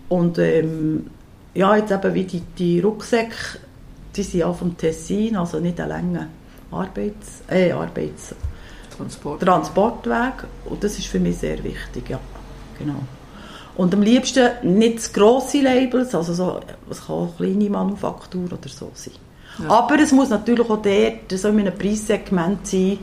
Und 0.08 0.38
ähm, 0.40 1.08
ja, 1.54 1.76
jetzt 1.76 1.92
eben 1.92 2.14
wie 2.14 2.24
die, 2.24 2.42
die 2.58 2.80
Rucksäcke, 2.80 3.60
die 4.16 4.24
sind 4.24 4.40
ja 4.40 4.54
vom 4.54 4.78
Tessin, 4.78 5.36
also 5.36 5.60
nicht 5.60 5.82
eine 5.82 5.90
lange 5.90 6.28
Arbeits, 6.72 7.44
äh, 7.50 7.72
Arbeits 7.72 8.34
Transport. 8.96 9.42
Transportweg 9.42 10.46
und 10.66 10.84
das 10.84 10.98
ist 10.98 11.08
für 11.08 11.20
mich 11.20 11.38
sehr 11.38 11.62
wichtig, 11.64 12.10
ja, 12.10 12.20
genau. 12.78 13.02
Und 13.76 13.94
am 13.94 14.02
liebsten 14.04 14.50
nicht 14.78 15.14
grosse 15.14 15.62
Labels, 15.62 16.14
also 16.14 16.34
so, 16.34 16.60
es 16.90 17.06
kann 17.06 17.16
auch 17.16 17.40
eine 17.40 17.50
kleine 17.52 17.70
Manufaktur 17.70 18.46
oder 18.46 18.70
so 18.70 18.92
sein. 18.94 19.14
Ja. 19.62 19.70
Aber 19.70 20.00
es 20.00 20.12
muss 20.12 20.30
natürlich 20.30 20.62
auch 20.70 20.82
dort 20.82 21.32
so 21.32 21.48
in 21.50 21.60
einem 21.60 21.78
Preissegment 21.78 22.66
sein, 22.68 23.00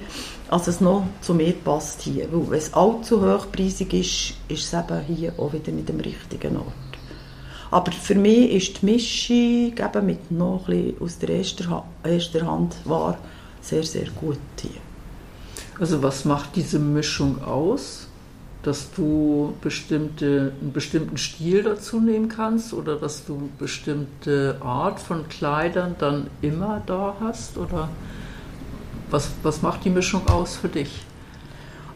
als 0.49 0.67
es 0.69 0.81
noch 0.81 1.05
zu 1.21 1.35
mir 1.35 1.53
passt 1.53 2.03
hier. 2.03 2.27
Weil 2.33 2.51
wenn 2.51 2.59
es 2.59 2.73
allzu 2.75 3.21
hochpreisig 3.21 3.93
ist, 3.95 4.35
ist 4.49 4.65
es 4.65 4.73
eben 4.73 5.01
hier 5.09 5.33
auch 5.39 5.53
wieder 5.53 5.73
nicht 5.73 5.91
am 5.91 6.01
richtigen 6.01 6.57
Ort. 6.57 6.67
Aber 7.73 7.93
für 7.93 8.17
mich 8.17 8.51
ist 8.53 8.83
die 8.83 8.87
Mischung 8.87 9.37
eben 9.79 10.07
mit 10.07 10.31
noch 10.33 10.69
ein 10.69 10.75
bisschen 10.95 11.03
aus 11.03 11.19
der 11.19 11.31
ersten, 11.31 11.71
Ha- 11.71 11.85
erster 12.05 12.45
Hand 12.47 12.77
war 12.85 13.17
sehr, 13.61 13.85
sehr 13.85 14.09
gut 14.11 14.39
hier. 14.61 14.71
Also 15.79 16.03
was 16.03 16.25
macht 16.25 16.57
diese 16.57 16.79
Mischung 16.81 17.43
aus? 17.45 18.09
Dass 18.63 18.91
du 18.93 19.55
bestimmte, 19.63 20.53
einen 20.61 20.73
bestimmten 20.73 21.17
Stil 21.17 21.63
dazu 21.63 21.99
nehmen 21.99 22.29
kannst 22.29 22.75
oder 22.75 22.97
dass 22.97 23.25
du 23.25 23.49
bestimmte 23.59 24.57
Art 24.61 25.01
von 25.01 25.29
Kleidern 25.29 25.97
dann 25.99 26.27
immer 26.43 26.83
da 26.85 27.15
hast? 27.21 27.57
Oder 27.57 27.89
was, 29.11 29.31
was 29.43 29.63
macht 29.63 29.85
die 29.85 29.91
Mischung 29.91 30.27
aus 30.29 30.57
für 30.57 30.69
dich? 30.69 31.07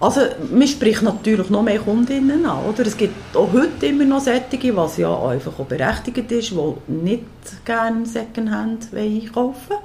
Also, 0.00 0.20
man 0.52 0.66
spricht 0.66 1.02
natürlich 1.02 1.48
noch 1.50 1.62
mehr 1.62 1.78
Kundinnen 1.78 2.44
an, 2.44 2.64
oder? 2.64 2.86
Es 2.86 2.96
gibt 2.96 3.36
auch 3.36 3.52
heute 3.52 3.86
immer 3.86 4.04
noch 4.04 4.20
solche, 4.20 4.76
was 4.76 4.96
ja 4.96 5.28
einfach 5.28 5.58
auch 5.58 5.66
berechtigt 5.66 6.30
ist, 6.32 6.50
die 6.50 6.92
nicht 6.92 7.24
gerne 7.64 8.04
Secondhand 8.04 8.88
einkaufen. 8.94 9.76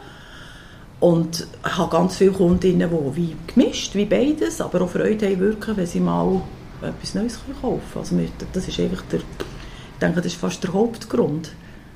Und 0.99 1.47
ich 1.65 1.77
habe 1.77 1.89
ganz 1.89 2.17
viele 2.17 2.31
Kundinnen, 2.31 2.89
die 2.89 3.15
wie 3.15 3.35
gemischt, 3.47 3.95
wie 3.95 4.05
beides, 4.05 4.59
aber 4.59 4.81
auch 4.81 4.89
Freude 4.89 5.27
haben 5.27 5.39
wirklich, 5.39 5.77
wenn 5.77 5.85
sie 5.85 6.01
mal 6.01 6.41
etwas 6.81 7.13
Neues 7.15 7.39
kaufen 7.61 7.81
können. 7.93 8.29
Also, 8.29 8.45
das 8.53 8.67
ist 8.67 8.79
einfach 8.79 9.03
der, 9.11 9.19
ich 9.19 9.99
denke, 10.01 10.17
das 10.21 10.33
ist 10.33 10.39
fast 10.39 10.63
der 10.63 10.73
Hauptgrund. 10.73 11.51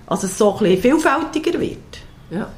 Also, 0.08 0.28
es 0.28 0.38
so 0.38 0.54
ein 0.54 0.60
bisschen 0.60 0.82
vielfältiger 0.82 1.60
wird. 1.60 1.80
Ja. 2.30 2.50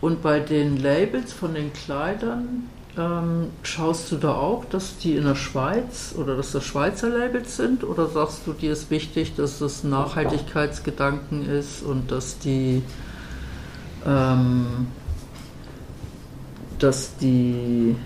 Und 0.00 0.20
bei 0.22 0.40
den 0.40 0.78
Labels 0.78 1.32
von 1.32 1.54
den 1.54 1.72
Kleidern 1.72 2.68
ähm, 2.98 3.50
schaust 3.62 4.12
du 4.12 4.16
da 4.16 4.34
auch, 4.34 4.64
dass 4.66 4.98
die 4.98 5.16
in 5.16 5.24
der 5.24 5.34
Schweiz 5.34 6.14
oder 6.16 6.36
dass 6.36 6.52
das 6.52 6.64
Schweizer 6.64 7.08
Labels 7.08 7.56
sind? 7.56 7.84
Oder 7.84 8.06
sagst 8.08 8.42
du, 8.46 8.52
dir 8.52 8.72
ist 8.72 8.90
wichtig, 8.90 9.34
dass 9.36 9.60
das 9.60 9.82
Nachhaltigkeitsgedanken 9.82 11.48
ist 11.48 11.82
und 11.82 12.10
dass 12.10 12.38
die, 12.38 12.82
ähm, 14.06 14.88
dass 16.78 17.16
die, 17.16 17.96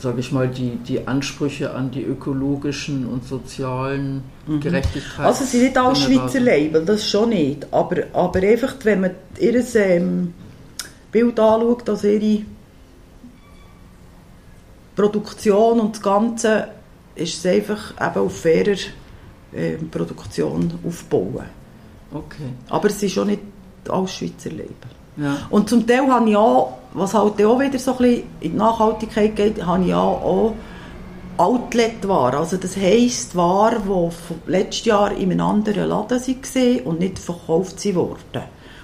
sage 0.00 0.20
ich 0.20 0.32
mal, 0.32 0.48
die, 0.48 0.76
die 0.76 1.06
Ansprüche 1.06 1.74
an 1.74 1.90
die 1.90 2.02
ökologischen 2.02 3.06
und 3.06 3.24
sozialen 3.26 4.22
Gerechtigkeit. 4.46 5.26
Also 5.26 5.44
es 5.44 5.52
sind 5.52 5.62
nicht 5.62 5.78
alle 5.78 5.94
Schweizer? 5.94 6.40
Label, 6.40 6.84
das 6.84 7.08
schon 7.08 7.28
nicht. 7.28 7.66
Aber, 7.70 8.04
aber 8.12 8.40
einfach, 8.40 8.74
wenn 8.82 9.02
man 9.02 9.10
ihr 9.38 9.62
ähm, 9.76 10.32
Bild 11.12 11.38
anschaut, 11.38 11.88
also 11.88 12.08
ihre 12.08 12.42
Produktion 14.96 15.80
und 15.80 15.96
das 15.96 16.02
Ganze, 16.02 16.68
ist 17.14 17.44
es 17.44 17.46
einfach 17.46 17.92
eben 17.92 18.26
auf 18.26 18.40
fairer 18.40 18.78
ähm, 19.54 19.90
Produktion 19.90 20.72
aufbauen. 20.86 21.44
Okay. 22.12 22.50
Aber 22.70 22.88
es 22.88 23.02
ist 23.02 23.12
schon 23.12 23.28
nicht 23.28 23.42
alles 23.88 24.14
Schweizer 24.14 24.50
Label. 24.50 24.74
Ja. 25.16 25.46
Und 25.50 25.68
zum 25.68 25.86
Teil 25.86 26.08
habe 26.08 26.28
ich 26.30 26.36
auch, 26.36 26.79
was 26.92 27.14
halt 27.14 27.44
auch 27.44 27.60
wieder 27.60 27.78
so 27.78 27.92
ein 27.92 27.98
bisschen 27.98 28.24
in 28.40 28.52
die 28.52 28.56
Nachhaltigkeit 28.56 29.36
geht, 29.36 29.64
habe 29.64 29.84
ich 29.84 29.94
auch, 29.94 30.22
auch 30.22 30.54
Outlet-Ware. 31.36 32.38
Also 32.38 32.56
das 32.56 32.76
heisst 32.76 33.34
Ware, 33.34 33.80
die 33.84 34.50
letztes 34.50 34.84
Jahr 34.84 35.12
in 35.12 35.30
einem 35.30 35.40
anderen 35.40 35.88
Laden 35.88 36.20
waren 36.20 36.80
und 36.84 36.98
nicht 36.98 37.18
verkauft 37.18 37.94
wurden. 37.94 38.42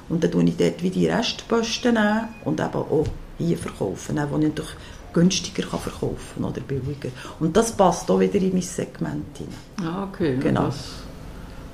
Und 0.09 0.23
dann 0.23 0.31
tue 0.31 0.45
ich 0.45 0.57
dort 0.57 0.83
wie 0.83 0.91
die 0.91 1.09
Restposten 1.09 1.99
und 2.45 2.61
eben 2.61 2.75
auch 2.75 3.05
hier 3.39 3.59
verkaufen, 3.59 4.17
die 4.17 4.23
ich 4.23 4.49
natürlich 4.49 4.77
günstiger 5.13 5.67
kann 5.67 5.81
verkaufen 5.81 6.45
oder 6.45 6.61
billiger. 6.61 7.09
Und 7.41 7.57
das 7.57 7.73
passt 7.73 8.11
auch 8.11 8.21
wieder 8.21 8.37
in 8.37 8.53
mein 8.53 8.63
Segment 8.63 9.37
hinein. 9.37 9.55
Ja, 9.83 10.05
okay. 10.05 10.37
Genau. 10.39 10.67
Das, 10.67 10.77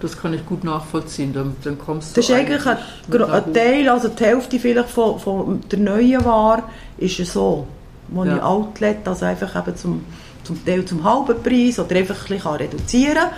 das 0.03 0.19
kann 0.21 0.35
ich 0.35 0.45
gut 0.45 0.65
nachvollziehen. 0.65 1.33
Dann, 1.33 1.57
dann 1.65 1.79
kommst 1.79 2.17
Das 2.17 2.27
du 2.27 2.33
ist 2.33 2.39
eigentlich 2.39 2.67
ein, 2.67 2.77
ein 3.23 3.55
Teil, 3.55 3.89
also 3.89 4.09
die 4.09 4.25
Hälfte 4.25 4.59
vielleicht 4.59 4.91
von, 4.91 5.19
von 5.19 5.61
der 5.71 5.79
neuen 5.79 6.25
Ware 6.25 6.65
ist 6.99 7.19
es 7.21 7.33
so, 7.33 7.67
wo 8.09 8.25
Ja. 8.25 8.37
ich 8.37 8.43
Outlet, 8.43 9.07
also 9.07 9.25
einfach 9.25 9.55
eben 9.67 9.77
zum, 9.77 10.05
zum 10.45 10.65
Teil 10.65 10.85
zum 10.85 11.03
halben 11.05 11.43
Preis 11.43 11.79
oder 11.79 11.97
einfach 11.97 12.21
ein 12.29 12.37
bisschen 12.37 12.53
reduzieren 12.57 13.15
kann. 13.15 13.31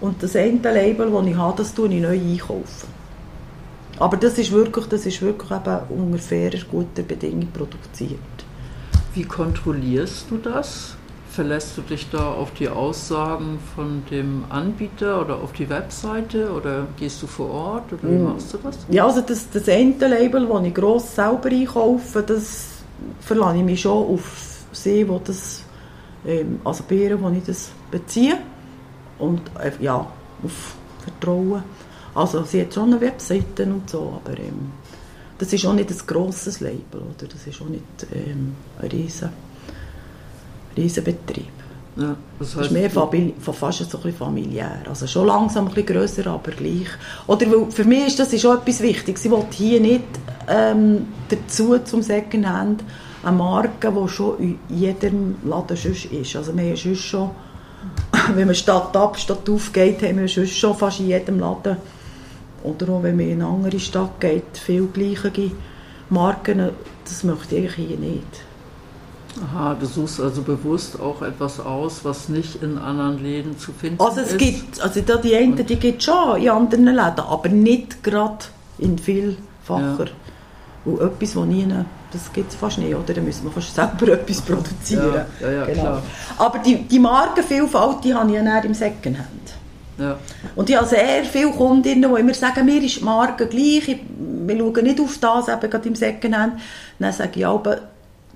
Und 0.00 0.22
das 0.22 0.36
eine 0.36 0.58
Label, 0.62 1.10
das 1.10 1.26
ich 1.26 1.36
habe, 1.36 1.56
das 1.58 1.74
tue 1.74 1.88
ich 1.92 2.00
neu 2.00 2.18
einkaufen. 2.18 2.88
Aber 3.98 4.16
das 4.16 4.38
ist 4.38 4.50
wirklich, 4.50 4.86
das 4.86 5.04
ist 5.04 5.20
wirklich 5.20 5.50
eben 5.50 5.78
unter 5.90 6.18
fairer, 6.18 6.58
guter 6.70 7.02
Bedingung 7.02 7.48
produziert. 7.52 8.18
Wie 9.14 9.24
kontrollierst 9.24 10.26
du 10.30 10.38
das? 10.38 10.96
Verlässt 11.30 11.78
du 11.78 11.82
dich 11.82 12.10
da 12.10 12.32
auf 12.32 12.52
die 12.54 12.68
Aussagen 12.68 13.60
von 13.74 14.02
dem 14.10 14.44
Anbieter 14.48 15.20
oder 15.20 15.36
auf 15.36 15.52
die 15.52 15.68
Webseite 15.70 16.50
oder 16.52 16.88
gehst 16.98 17.22
du 17.22 17.26
vor 17.28 17.50
Ort 17.50 17.92
oder 17.92 18.02
wie 18.02 18.16
Mm. 18.16 18.24
machst 18.24 18.52
du 18.52 18.58
das? 18.58 18.78
Ja, 18.90 19.06
also 19.06 19.20
das, 19.20 19.48
das 19.50 19.68
eine 19.68 19.94
Label, 20.08 20.46
das 20.46 20.64
ich 20.64 20.74
gross 20.74 21.14
selber 21.14 21.48
einkaufe, 21.50 22.22
das 22.22 22.68
verlasse 23.20 23.58
ich 23.58 23.62
mich 23.64 23.80
schon 23.80 24.14
auf 24.14 24.64
sie, 24.72 25.08
wo 25.08 25.20
das, 25.24 25.64
ähm, 26.26 26.60
also 26.64 26.82
Bieren, 26.84 27.22
wo 27.22 27.30
ich 27.30 27.44
das 27.44 27.70
beziehe. 27.90 28.36
Und 29.18 29.42
äh, 29.62 29.70
ja, 29.80 30.06
auf 30.42 30.74
Vertrauen. 31.04 31.62
Also 32.14 32.42
sie 32.42 32.62
hat 32.62 32.74
schon 32.74 32.90
eine 32.90 33.00
Webseite 33.00 33.64
und 33.64 33.88
so, 33.88 34.20
aber 34.24 34.36
ähm, 34.36 34.72
das 35.38 35.52
ist 35.52 35.64
auch 35.64 35.74
nicht 35.74 35.90
ein 35.90 35.96
grosses 36.06 36.58
Label, 36.60 37.00
oder? 37.02 37.28
Das 37.32 37.46
ist 37.46 37.62
auch 37.62 37.68
nicht 37.68 37.84
ähm, 38.12 38.54
ein 38.80 38.88
riesen, 38.88 39.30
riesen 40.76 41.04
Betrieb. 41.04 41.48
Ja, 41.96 42.16
das 42.38 42.54
heißt, 42.54 42.66
ist 42.66 42.72
mehr 42.72 42.88
du- 42.88 43.00
fabi- 43.00 43.34
fa- 43.40 43.52
fast 43.52 43.78
so 43.78 43.84
ein 43.84 44.02
bisschen 44.02 44.14
familiär. 44.18 44.82
Also 44.88 45.06
schon 45.06 45.26
langsam 45.26 45.66
ein 45.66 45.74
bisschen 45.74 45.86
grösser, 45.86 46.26
aber 46.28 46.52
gleich. 46.52 46.86
Oder 47.26 47.50
weil 47.50 47.70
für 47.70 47.84
mich 47.84 48.06
ist 48.06 48.18
das 48.18 48.32
ist 48.32 48.46
auch 48.46 48.54
etwas 48.54 48.80
Wichtiges. 48.80 49.22
Sie 49.22 49.30
will 49.30 49.44
hier 49.50 49.80
nicht 49.80 50.04
ähm, 50.48 51.06
dazu 51.28 51.78
zum 51.80 52.02
Secondhand 52.02 52.84
eine 53.22 53.36
Marke, 53.36 53.92
die 53.92 54.08
schon 54.08 54.38
in 54.38 54.58
jedem 54.68 55.36
Laden 55.44 55.76
sonst 55.76 56.06
ist. 56.06 56.36
Also 56.36 56.56
wir 56.56 56.64
haben 56.64 56.76
sonst 56.76 57.00
schon, 57.00 57.30
wenn 58.34 58.46
man 58.46 58.54
Stadt 58.54 58.96
ab, 58.96 59.18
Stadt 59.18 59.48
auf 59.50 59.72
geht, 59.72 60.02
haben 60.02 60.20
wir 60.20 60.28
sonst 60.28 60.56
schon 60.56 60.74
fast 60.76 61.00
in 61.00 61.08
jedem 61.08 61.38
Laden 61.40 61.76
oder 62.62 62.88
auch 62.92 63.02
wenn 63.02 63.16
man 63.16 63.26
in 63.26 63.42
eine 63.42 63.46
andere 63.50 63.80
Stadt 63.80 64.20
geht, 64.20 64.44
viel 64.54 64.86
gleiche 64.86 65.50
Marken. 66.08 66.70
Das 67.04 67.24
möchte 67.24 67.56
ich 67.56 67.74
hier 67.74 67.96
nicht. 67.98 68.22
Aha, 69.44 69.76
du 69.78 69.86
suchst 69.86 70.20
also 70.20 70.42
bewusst 70.42 71.00
auch 71.00 71.22
etwas 71.22 71.60
aus, 71.60 72.04
was 72.04 72.28
nicht 72.28 72.62
in 72.62 72.78
anderen 72.78 73.22
Läden 73.22 73.58
zu 73.58 73.72
finden 73.72 74.00
Also 74.00 74.20
es 74.20 74.32
ist. 74.32 74.38
gibt, 74.38 74.80
also 74.80 75.00
da 75.00 75.16
die 75.16 75.36
einen, 75.36 75.54
die 75.64 75.76
gibt 75.76 75.98
es 75.98 76.04
schon 76.04 76.40
in 76.40 76.50
anderen 76.50 76.84
Läden, 76.86 77.20
aber 77.20 77.48
nicht 77.48 78.02
gerade 78.02 78.44
in 78.78 78.98
vielfacher. 78.98 80.06
Und 80.84 81.00
etwas, 81.00 81.34
das 81.34 81.44
nie, 81.44 81.68
das 82.12 82.32
gibt 82.32 82.50
es 82.50 82.56
fast 82.56 82.78
nicht, 82.78 82.94
oder? 82.94 83.14
Da 83.14 83.20
müssen 83.20 83.44
wir 83.44 83.52
fast 83.52 83.74
selber 83.74 84.08
etwas 84.12 84.40
produzieren. 84.40 85.26
Ja, 85.40 85.48
ja, 85.48 85.52
ja, 85.52 85.66
klar. 85.66 86.02
Aber 86.38 86.58
die, 86.58 86.82
die 86.82 86.98
Markenvielfalt, 86.98 88.04
die 88.04 88.14
habe 88.14 88.30
ich 88.30 88.36
ja 88.36 88.58
im 88.58 88.74
Secondhand. 88.74 89.26
Ja, 89.98 90.18
Und 90.56 90.70
ich 90.70 90.76
habe 90.76 90.86
sehr 90.86 91.24
viele 91.24 91.50
Kundinnen, 91.50 92.10
die 92.14 92.20
immer 92.20 92.32
sagen, 92.32 92.64
mir 92.64 92.82
ist 92.82 93.00
die 93.00 93.04
Marke 93.04 93.46
gleich, 93.46 93.86
ich, 93.86 94.00
wir 94.18 94.58
schauen 94.58 94.84
nicht 94.84 94.98
auf 94.98 95.18
das, 95.18 95.48
eben 95.48 95.70
gerade 95.70 95.88
im 95.88 95.94
Secondhand. 95.94 96.54
Dann 96.98 97.12
sage 97.12 97.38
ich 97.40 97.46
aber, 97.46 97.82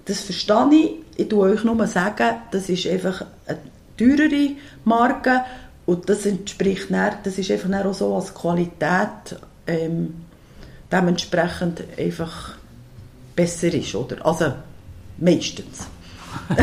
das 0.05 0.21
verstehe 0.21 0.69
ich, 0.73 0.91
ich 1.17 1.29
tue 1.29 1.51
euch 1.51 1.65
nur 1.65 1.87
sagen, 1.87 2.37
das 2.51 2.69
ist 2.69 2.87
einfach 2.87 3.25
eine 3.47 3.59
teurere 3.97 4.51
Marke 4.85 5.43
und 5.87 6.09
das 6.09 6.27
entspricht 6.27 6.91
dann, 6.91 7.19
das 7.23 7.39
ist 7.39 7.51
einfach 7.51 7.85
auch 7.85 7.95
so 7.95 8.15
als 8.15 8.35
Qualität 8.35 9.37
ähm, 9.67 10.15
dementsprechend 10.91 11.83
einfach 11.99 12.55
besser 13.35 13.73
ist, 13.73 13.95
oder? 13.95 14.25
Also 14.25 14.53
meistens. 15.19 15.87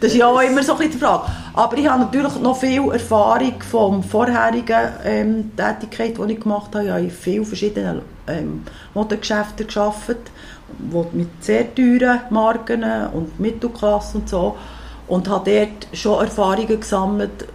das 0.00 0.12
ist 0.12 0.16
ja 0.16 0.28
auch 0.28 0.40
immer 0.40 0.62
so 0.62 0.76
ein 0.76 0.90
die 0.90 0.96
Frage. 0.96 1.24
Aber 1.54 1.76
ich 1.76 1.88
habe 1.88 2.04
natürlich 2.04 2.36
noch 2.36 2.56
viel 2.56 2.90
Erfahrung 2.92 3.60
von 3.60 4.02
vorherigen 4.02 4.88
ähm, 5.04 5.50
Tätigkeit, 5.56 6.16
die 6.16 6.32
ich 6.32 6.40
gemacht 6.40 6.74
habe. 6.74 6.84
Ich 6.84 6.90
habe 6.90 7.02
in 7.02 7.10
vielen 7.10 7.44
verschiedenen 7.44 8.02
ähm, 8.28 8.62
Modegeschäften 8.94 9.66
gearbeitet, 9.66 10.30
mit 11.12 11.28
sehr 11.40 11.74
teuren 11.74 12.20
Marken 12.30 12.84
und 13.12 13.38
Mittelklasse 13.38 14.18
und 14.18 14.28
so. 14.28 14.56
Und 15.08 15.28
habe 15.28 15.50
dort 15.50 15.96
schon 15.96 16.20
Erfahrungen 16.20 16.80
gesammelt. 16.80 17.46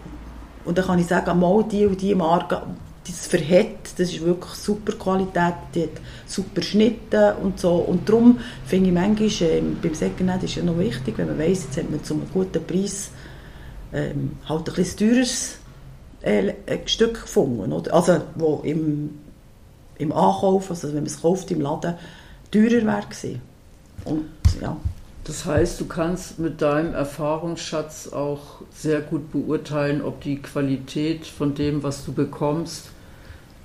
Und 0.65 0.77
dann 0.77 0.85
kann 0.85 0.99
ich 0.99 1.07
sagen, 1.07 1.39
mal 1.39 1.63
die 1.63 1.85
und 1.85 2.01
die 2.01 2.15
Marke, 2.15 2.61
das 3.07 3.27
verhält, 3.27 3.77
das 3.97 4.11
ist 4.11 4.25
wirklich 4.25 4.53
super 4.53 4.93
Qualität, 4.93 5.53
die 5.75 5.83
hat 5.83 6.01
super 6.25 6.61
Schnitte 6.61 7.35
und 7.41 7.59
so. 7.59 7.75
Und 7.75 8.09
darum 8.09 8.39
finde 8.65 8.89
ich 8.89 8.93
manchmal, 8.93 9.49
äh, 9.49 9.61
beim 9.81 9.93
Secondhand 9.93 10.43
ist 10.43 10.55
ja 10.55 10.63
noch 10.63 10.77
wichtig, 10.79 11.17
wenn 11.17 11.27
man 11.27 11.37
weiss, 11.37 11.65
jetzt 11.65 11.77
hat 11.77 11.89
man 11.89 12.03
zu 12.03 12.15
einem 12.15 12.23
guten 12.33 12.65
Preis 12.65 13.11
ähm, 13.93 14.37
halt 14.49 14.67
ein 14.67 14.75
bisschen 14.75 15.09
teures 15.09 15.57
äh, 16.21 16.53
Stück 16.85 17.21
gefunden. 17.21 17.71
Oder? 17.71 17.93
Also, 17.93 18.21
wo 18.35 18.61
im, 18.63 19.19
im 19.97 20.11
Ankauf, 20.11 20.71
also 20.71 20.87
wenn 20.87 20.95
man 20.95 21.05
es 21.05 21.21
kauft 21.21 21.51
im 21.51 21.61
Laden, 21.61 21.95
teurer 22.51 22.85
wäre 22.85 23.01
gewesen. 23.01 23.41
Und 24.05 24.25
ja. 24.61 24.77
Das 25.25 25.45
heißt, 25.45 25.81
du 25.81 25.85
kannst 25.85 26.37
mit 26.37 26.61
deinem 26.61 26.93
Erfahrungsschatz 26.93 28.13
auch 28.13 28.61
sehr 28.71 29.01
gut 29.01 29.31
beurteilen, 29.31 30.03
ob 30.03 30.21
die 30.21 30.37
Qualität 30.37 31.25
von 31.25 31.55
dem, 31.55 31.81
was 31.81 32.05
du 32.05 32.13
bekommst, 32.13 32.89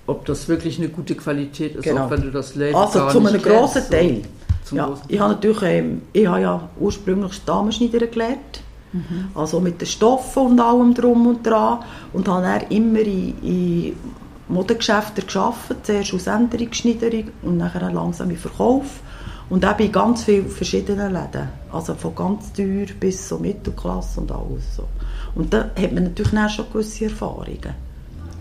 ob 0.07 0.25
das 0.25 0.49
wirklich 0.49 0.79
eine 0.79 0.89
gute 0.89 1.15
Qualität 1.15 1.77
ist, 1.77 1.85
genau. 1.85 2.07
auch 2.07 2.11
wenn 2.11 2.23
du 2.23 2.31
das 2.31 2.55
Label 2.55 2.77
Also 2.77 3.01
gar 3.01 3.11
zu 3.11 3.21
nicht 3.21 3.35
einem 3.35 3.43
grossen 3.43 3.83
kennst, 3.91 3.91
Teil. 3.91 4.23
zum 4.65 4.79
Ja, 4.79 4.87
großen 4.87 5.05
ich 5.09 5.21
habe 5.21 5.35
natürlich, 5.35 5.63
ähm, 5.63 6.03
ich 6.15 6.27
habe 6.27 6.41
ja 6.41 6.69
ursprünglich 6.79 7.45
Damenschneider 7.45 8.07
gelernt, 8.07 8.63
also 9.35 9.61
mit 9.61 9.81
den 9.81 9.87
Stoffen 9.87 10.47
und 10.47 10.61
allem 10.61 10.95
drum 10.95 11.27
und 11.27 11.47
dran 11.47 11.81
und 12.13 12.27
habe 12.27 12.43
dann 12.43 12.63
immer 12.71 13.01
in, 13.01 13.35
in 13.43 13.97
Modegeschäften 14.50 15.25
gearbeitet, 15.26 15.78
zuerst 15.85 16.12
als 16.12 16.26
Änderungsschneiderin 16.26 17.30
und 17.42 17.57
nachher 17.57 17.90
langsam 17.92 18.30
im 18.30 18.37
Verkauf 18.37 19.00
und 19.49 19.64
auch 19.64 19.73
bei 19.75 19.87
ganz 19.88 20.25
vielen 20.25 20.49
verschiedenen 20.49 21.12
Läden, 21.12 21.49
also 21.73 21.95
von 21.95 22.14
ganz 22.14 22.52
teuer 22.52 22.87
bis 22.99 23.28
so 23.28 23.38
Mittelklasse 23.38 24.21
und 24.21 24.30
alles 24.33 24.76
so. 24.76 24.85
Und 25.35 25.52
da 25.54 25.71
hat 25.80 25.92
man 25.92 26.04
natürlich 26.04 26.33
dann 26.33 26.49
schon 26.50 26.66
gewisse 26.73 27.04
Erfahrungen. 27.07 27.75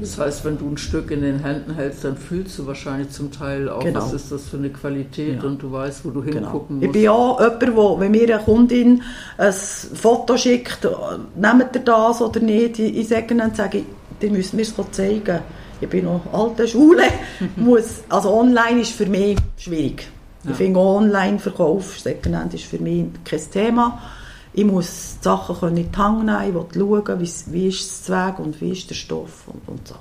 Das 0.01 0.17
heißt, 0.17 0.45
wenn 0.45 0.57
du 0.57 0.65
ein 0.69 0.77
Stück 0.77 1.11
in 1.11 1.21
den 1.21 1.39
Händen 1.39 1.75
hältst, 1.75 2.05
dann 2.05 2.15
fühlst 2.15 2.57
du 2.57 2.65
wahrscheinlich 2.65 3.09
zum 3.09 3.31
Teil 3.33 3.67
auch, 3.67 3.83
Genau. 3.83 3.99
was 3.99 4.13
ist 4.13 4.31
das 4.31 4.47
für 4.47 4.55
eine 4.55 4.69
Qualität 4.69 5.41
Ja. 5.41 5.49
und 5.49 5.61
du 5.61 5.71
weißt, 5.73 6.05
wo 6.05 6.11
du 6.11 6.21
Genau. 6.21 6.35
hingucken 6.51 6.77
Ich 6.79 6.87
musst. 6.87 6.93
bin 6.93 7.09
auch 7.09 7.39
jemand, 7.41 7.75
wo, 7.75 7.99
wenn 7.99 8.11
mir 8.11 8.33
eine 8.35 8.43
Kundin 8.43 9.01
ein 9.37 9.51
Foto 9.53 10.37
schickt, 10.37 10.85
äh, 10.85 10.89
nehmt 11.35 11.75
ihr 11.75 11.81
das 11.81 12.21
oder 12.21 12.39
nicht, 12.39 12.79
ich, 12.79 12.95
ich 12.97 13.07
sage 13.09 13.33
ihnen, 13.33 13.53
sage 13.53 13.79
ich, 13.79 13.83
die 14.21 14.29
müssen 14.29 14.55
mir 14.55 14.61
es 14.61 14.73
zeigen. 14.91 15.39
Ich 15.81 15.89
bin 15.89 16.05
noch 16.05 16.21
alte 16.33 16.67
Schule. 16.67 17.03
muss, 17.55 18.01
also 18.09 18.33
online 18.33 18.81
ist 18.81 18.91
für 18.91 19.05
mich 19.05 19.38
schwierig. 19.57 20.07
Ja. 20.43 20.51
Ich 20.51 20.57
finde 20.57 20.79
Online-Verkauf, 20.79 22.00
Secondhand 22.00 22.53
ist 22.53 22.63
für 22.63 22.79
mich 22.79 23.07
kein 23.25 23.51
Thema. 23.51 24.01
Ich 24.53 24.65
muss 24.65 25.17
die 25.19 25.23
Sachen 25.23 25.58
können 25.58 25.77
in 25.77 25.91
die 25.91 25.97
Hand 25.97 26.25
nehmen, 26.25 26.47
ich 26.47 26.75
will 26.75 27.03
schauen, 27.06 27.19
wie, 27.19 27.53
wie 27.53 27.67
ist 27.67 27.82
das 27.82 28.03
Zweig 28.03 28.39
und 28.39 28.60
wie 28.62 28.71
ist 28.71 28.89
der 28.89 28.95
Stoff 28.95 29.47
und, 29.47 29.62
und 29.67 29.88
so. 29.88 29.95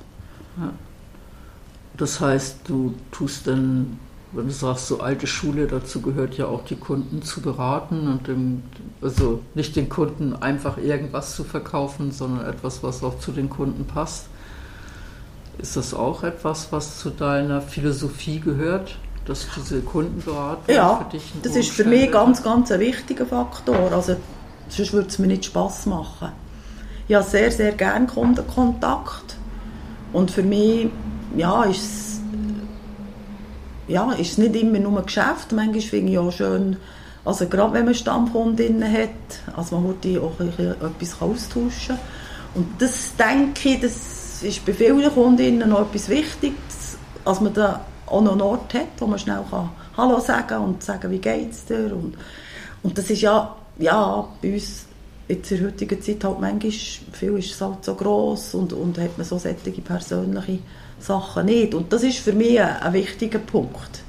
Das 1.97 2.21
heißt, 2.21 2.61
du 2.65 2.95
tust 3.11 3.47
dann, 3.47 3.99
wenn 4.33 4.47
du 4.47 4.53
sagst, 4.53 4.87
so 4.87 5.01
alte 5.01 5.27
Schule, 5.27 5.67
dazu 5.67 6.01
gehört 6.01 6.37
ja 6.37 6.47
auch 6.47 6.65
die 6.65 6.77
Kunden 6.77 7.23
zu 7.23 7.41
beraten 7.41 8.07
und 8.09 8.27
dem, 8.27 8.63
also 9.03 9.41
nicht 9.55 9.77
den 9.77 9.89
Kunden 9.89 10.35
einfach 10.35 10.79
irgendwas 10.79 11.35
zu 11.35 11.45
verkaufen, 11.45 12.13
sondern 12.13 12.47
etwas, 12.47 12.83
was 12.83 13.03
auch 13.03 13.19
zu 13.19 13.33
den 13.33 13.51
Kunden 13.51 13.85
passt. 13.85 14.29
Ist 15.59 15.77
das 15.77 15.93
auch 15.93 16.23
etwas, 16.23 16.69
was 16.71 16.99
zu 16.99 17.11
deiner 17.11 17.61
Philosophie 17.61 18.41
gehört, 18.41 18.97
dass 19.27 19.47
diese 19.57 19.81
Kundenberatung 19.81 20.75
Ja, 20.75 20.97
für 20.97 21.17
dich 21.17 21.33
einen 21.33 21.43
das 21.43 21.57
ist 21.57 21.71
für 21.71 21.85
mich 21.85 22.11
ganz, 22.11 22.43
ganz 22.43 22.71
ein 22.71 22.81
wichtiger 22.81 23.27
Faktor. 23.27 23.93
Also, 23.93 24.17
sonst 24.69 24.93
würde 24.93 25.09
es 25.09 25.19
mir 25.19 25.27
nicht 25.27 25.45
Spass 25.47 25.87
machen. 25.87 26.31
Ich 27.09 27.15
habe 27.15 27.27
sehr, 27.27 27.51
sehr 27.51 27.73
gerne 27.73 28.07
Kundenkontakt. 28.07 29.37
Und 30.13 30.31
für 30.31 30.43
mich, 30.43 30.89
ja, 31.37 31.65
ist 31.65 31.83
es, 31.83 32.21
ja, 33.89 34.13
ist 34.13 34.33
es 34.33 34.39
nicht 34.39 34.57
immer 34.57 34.79
nur 34.79 34.99
ein 34.99 35.07
Geschäft. 35.07 35.53
Manchmal 35.53 35.81
finde 35.81 36.13
ich 36.13 36.19
auch 36.19 36.33
schön, 36.33 36.77
also 37.25 37.47
gerade 37.47 37.75
wenn 37.75 37.85
man 37.85 37.95
Stammkundinnen 37.95 38.91
hat, 38.91 39.57
also 39.57 39.77
man 39.77 39.85
würde 40.03 40.23
auch 40.23 40.39
ein 40.41 40.47
bisschen 40.47 40.71
etwas 40.71 41.21
austauschen 41.21 41.99
Und 42.55 42.67
das 42.79 43.15
denke 43.17 43.69
ich, 43.69 43.81
das 43.81 44.18
ist 44.43 44.65
bei 44.65 44.73
vielen 44.73 45.13
Kundinnen 45.13 45.69
noch 45.69 45.83
etwas 45.83 46.09
Wichtiges, 46.09 46.99
dass 47.25 47.41
man 47.41 47.53
da 47.55 47.85
auch 48.07 48.21
noch 48.21 48.33
einen 48.33 48.41
Ort 48.43 48.75
hat, 48.75 48.89
wo 48.99 49.07
man 49.07 49.19
schnell 49.19 49.45
kann 49.51 49.71
Hallo 49.97 50.21
sagen 50.21 50.63
und 50.63 50.83
sagen, 50.83 51.11
wie 51.11 51.19
geht's 51.19 51.65
dir? 51.65 51.93
Und, 51.93 52.17
und 52.83 52.97
das 52.97 53.11
ist 53.11 53.21
ja, 53.21 53.55
ja, 53.79 54.29
bei 54.41 54.55
uns 54.55 54.87
jetzt 55.29 55.51
in 55.51 55.59
der 55.59 55.67
heutigen 55.67 56.01
Zeit 56.01 56.25
halt 56.25 56.41
manchmal, 56.41 56.73
viel 57.13 57.39
ist 57.39 57.53
es 57.53 57.61
halt 57.61 57.85
so 57.85 57.95
gross 57.95 58.55
und, 58.55 58.73
und 58.73 58.99
hat 58.99 59.19
man 59.19 59.27
so 59.27 59.39
solche 59.39 59.81
persönliche 59.83 60.61
Sachen 61.01 61.47
nicht. 61.47 61.75
Und 61.75 61.93
das 61.93 62.03
ist 62.03 62.19
für 62.19 62.33
mich 62.33 62.61
ein, 62.61 62.77
ein 62.77 62.93
wichtiger 62.93 63.39
Punkt. 63.39 64.03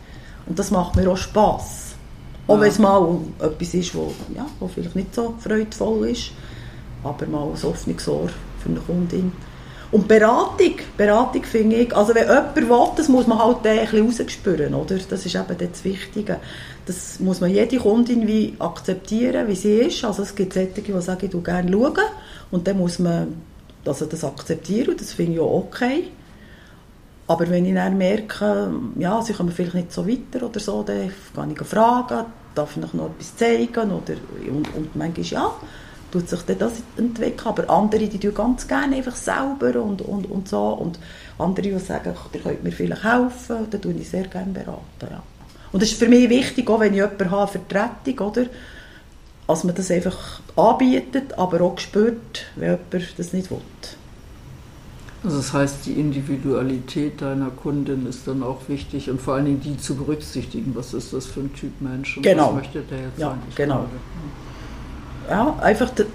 Und 0.46 0.58
das 0.58 0.72
macht 0.72 0.96
mir 0.96 1.10
auch 1.10 1.18
Spass. 1.18 1.96
Auch 2.48 2.56
Ja. 2.56 2.62
wenn 2.62 2.70
es 2.70 2.80
mal 2.80 3.18
etwas 3.40 3.74
ist, 3.74 3.94
wo, 3.94 4.14
ja, 4.36 4.46
wo 4.60 4.68
vielleicht 4.68 4.96
nicht 4.96 5.14
so 5.14 5.36
freudvoll 5.40 6.10
ist, 6.10 6.32
aber 7.04 7.28
mal 7.28 7.44
ein 7.48 7.64
offenes 7.64 8.08
Ohr 8.08 8.30
für 8.60 8.70
eine 8.70 8.80
Kundin. 8.80 9.32
Und 9.92 10.08
Beratung, 10.08 10.76
Beratung 10.98 11.44
finde 11.44 11.78
ich, 11.78 11.96
also 11.96 12.14
wenn 12.14 12.28
jemand 12.28 12.56
will, 12.56 12.94
das 12.96 13.08
muss 13.08 13.26
man 13.26 13.40
halt 13.40 13.66
ein 13.66 13.88
bisschen 13.88 14.74
oder? 14.76 14.98
Das 15.10 15.26
ist 15.26 15.36
eben 15.36 15.58
das 15.58 15.84
Wichtige. 15.84 16.38
Das 16.86 17.20
muss 17.20 17.42
man 17.42 17.50
jede 17.50 17.78
Kundin 17.78 18.28
wie 18.28 18.56
akzeptieren, 18.60 19.48
wie 19.48 19.56
sie 19.56 19.80
ist. 19.80 20.04
Also 20.04 20.22
es 20.24 20.36
gibt 20.36 20.54
solche, 20.54 20.82
die 20.82 21.02
sagen, 21.02 21.26
ich 21.26 21.32
schaue 21.32 21.42
gerne 21.42 21.72
schauen. 21.72 22.06
Und 22.52 22.68
dann 22.68 22.78
muss 22.78 23.00
man 23.00 23.42
also 23.86 24.06
das 24.06 24.24
akzeptieren 24.24 24.90
und 24.90 25.02
das 25.02 25.14
finde 25.14 25.34
ich 25.34 25.40
auch 25.40 25.66
okay. 25.66 26.12
Aber 27.28 27.50
wenn 27.50 27.66
ich 27.66 27.74
dann 27.76 27.98
merke, 27.98 28.72
ja, 28.98 29.22
sie 29.22 29.34
kommen 29.34 29.52
vielleicht 29.52 29.76
nicht 29.76 29.92
so 29.92 30.08
weiter 30.08 30.46
oder 30.46 30.60
so, 30.60 30.84
dann 30.84 31.12
kann 31.36 31.52
ich 31.52 31.60
fragen, 31.60 32.26
darf 32.56 32.76
ich 32.76 32.94
noch 32.94 33.12
etwas 33.12 33.36
zeigen 33.36 33.92
oder, 33.92 34.16
und, 34.48 34.76
und 34.76 34.96
manchmal 34.96 35.26
ja, 35.26 35.52
tut 36.12 36.30
sich 36.30 36.40
das 36.58 36.74
entwickeln. 36.98 37.48
Aber 37.48 37.70
andere, 37.70 38.08
die 38.08 38.20
tun 38.20 38.34
ganz 38.34 38.68
gerne 38.68 38.96
einfach 38.98 39.16
selber 39.16 39.82
und, 39.82 40.02
und, 40.02 40.30
und 40.30 40.48
so. 40.48 40.60
Und 40.70 41.00
andere, 41.38 41.70
die 41.70 41.80
sagen, 41.80 42.14
ach, 42.18 42.30
ihr 42.34 42.40
könnt 42.42 42.64
mir 42.64 42.72
vielleicht 42.72 43.04
helfen, 43.04 43.68
dann 43.70 43.82
tue 43.82 43.94
ich 43.94 44.10
sehr 44.10 44.28
gerne 44.28 44.52
beraten. 44.52 44.82
Ja. 45.02 45.24
Und 45.72 45.82
das 45.82 45.92
ist 45.92 46.00
für 46.00 46.08
mich 46.10 46.30
wichtig, 46.30 46.70
auch 46.70 46.80
wenn 46.80 46.94
ich 46.94 46.98
jemanden 47.00 47.30
habe, 47.32 47.52
Vertretung, 47.52 48.28
oder? 48.28 48.46
Dass 49.48 49.64
man 49.64 49.76
das 49.76 49.90
einfach 49.92 50.42
anbietet, 50.56 51.38
aber 51.38 51.62
auch 51.62 51.78
spürt, 51.80 52.46
wenn 52.56 52.72
jemand 52.92 53.18
das 53.20 53.34
nicht 53.34 53.50
will. 53.50 53.58
Also 55.24 55.38
das 55.38 55.52
heißt, 55.52 55.86
die 55.86 55.94
Individualität 55.94 57.22
deiner 57.22 57.50
Kundin 57.50 58.06
ist 58.08 58.26
dann 58.28 58.42
auch 58.42 58.62
wichtig 58.70 59.10
und 59.10 59.22
vor 59.22 59.34
allen 59.34 59.46
Dingen 59.46 59.60
die 59.62 59.78
zu 59.78 59.96
berücksichtigen. 59.96 60.74
Was 60.76 60.94
ist 60.94 61.12
das 61.12 61.26
für 61.26 61.42
ein 61.42 61.54
Typ 61.54 61.82
Mensch 61.82 62.16
und 62.18 62.24
Genau. 62.24 62.48
was 62.48 62.56
möchte 62.56 62.82
der 62.82 63.00
jetzt 63.00 63.20
Ja, 63.20 63.32
eigentlich 63.32 63.56
genau. 63.56 63.76
gerade? 63.76 63.90
Ja, 65.30 65.56
einfach 65.62 65.90
die 65.92 66.06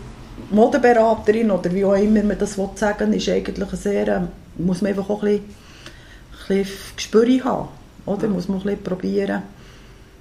Modeberaterin 0.51 1.51
oder 1.51 1.73
wie 1.73 1.85
auch 1.85 1.95
immer 1.95 2.23
man 2.23 2.39
das 2.39 2.59
will 2.59 2.71
sagen 2.75 3.13
ist 3.13 3.29
eigentlich 3.29 3.71
sehr, 3.71 4.09
ähm, 4.09 4.29
muss 4.59 4.83
man 4.83 4.91
einfach 4.91 5.09
auch 5.09 5.23
ein 5.23 5.41
bisschen, 5.41 5.45
ein 6.49 6.59
bisschen 6.59 6.97
Gespür 6.97 7.45
haben, 7.45 7.69
oder? 8.07 8.25
Ja. 8.25 8.29
Muss 8.29 8.49
man 8.49 8.59
ein 8.59 8.65
bisschen 8.65 8.83
probieren. 8.83 9.43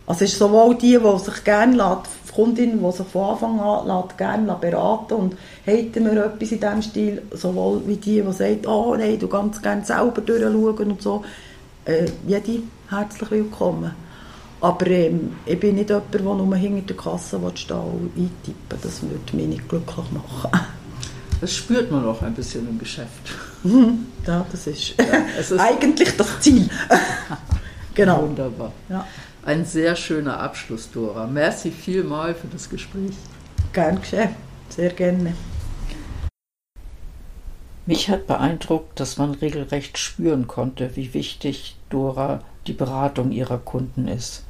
Also 0.05 0.25
es 0.25 0.33
ist 0.33 0.39
sowohl 0.39 0.75
die, 0.75 0.99
die 0.99 1.19
sich 1.19 1.43
gerne 1.43 1.77
lässt, 1.77 2.09
die 2.27 2.33
Kundin, 2.33 2.83
die 2.83 2.91
sich 2.91 3.07
von 3.07 3.31
Anfang 3.31 3.59
an 3.59 3.87
lässt, 3.87 4.17
gerne 4.17 4.57
beraten 4.59 5.13
und 5.13 5.37
hätten 5.63 6.05
wir 6.05 6.25
etwas 6.25 6.51
in 6.51 6.59
diesem 6.59 6.81
Stil, 6.81 7.21
sowohl 7.31 7.81
wie 7.85 7.95
die, 7.95 8.21
die 8.21 8.33
sagt, 8.33 8.67
oh 8.67 8.95
nein, 8.95 9.17
du 9.17 9.27
ganz 9.27 9.61
gerne 9.61 9.85
selber 9.85 10.21
durchschauen 10.21 10.91
und 10.91 11.01
so. 11.01 11.23
Äh, 11.85 12.05
jede 12.27 12.63
herzlich 12.89 13.31
willkommen. 13.31 14.02
Aber 14.63 14.87
ähm, 14.87 15.35
ich 15.45 15.59
bin 15.59 15.75
nicht 15.75 15.89
jemand, 15.89 16.13
der 16.13 16.21
nur 16.21 16.55
hinter 16.55 16.93
der 16.93 16.95
Kasse 16.95 17.41
will 17.43 17.51
stehen 17.57 17.75
und 17.75 18.11
eintippen 18.15 18.79
Das 18.81 19.01
würde 19.01 19.35
mich 19.35 19.47
nicht 19.47 19.67
glücklich 19.69 20.11
machen. 20.11 20.49
Das 21.41 21.53
spürt 21.53 21.91
man 21.91 22.05
auch 22.05 22.21
ein 22.21 22.33
bisschen 22.33 22.65
im 22.69 22.79
Geschäft. 22.79 23.09
ja, 24.25 24.45
das 24.49 24.65
ist, 24.65 24.93
es 25.37 25.51
ist 25.51 25.59
eigentlich 25.59 26.15
das 26.15 26.39
Ziel. 26.39 26.69
genau. 27.93 28.21
wunderbar. 28.21 28.71
Ja, 28.87 29.05
Ein 29.45 29.65
sehr 29.65 29.97
schöner 29.97 30.39
Abschluss, 30.39 30.89
Dora. 30.89 31.27
Merci 31.27 31.69
vielmal 31.69 32.33
für 32.33 32.47
das 32.47 32.69
Gespräch. 32.69 33.11
gern 33.73 33.99
geschehen. 33.99 34.29
Sehr 34.69 34.91
gerne. 34.91 35.33
Mich 37.85 38.07
hat 38.07 38.25
beeindruckt, 38.25 38.97
dass 39.01 39.17
man 39.17 39.31
regelrecht 39.31 39.97
spüren 39.97 40.47
konnte, 40.47 40.95
wie 40.95 41.13
wichtig 41.13 41.75
Dora 41.89 42.39
die 42.67 42.73
Beratung 42.73 43.33
ihrer 43.33 43.57
Kunden 43.57 44.07
ist 44.07 44.45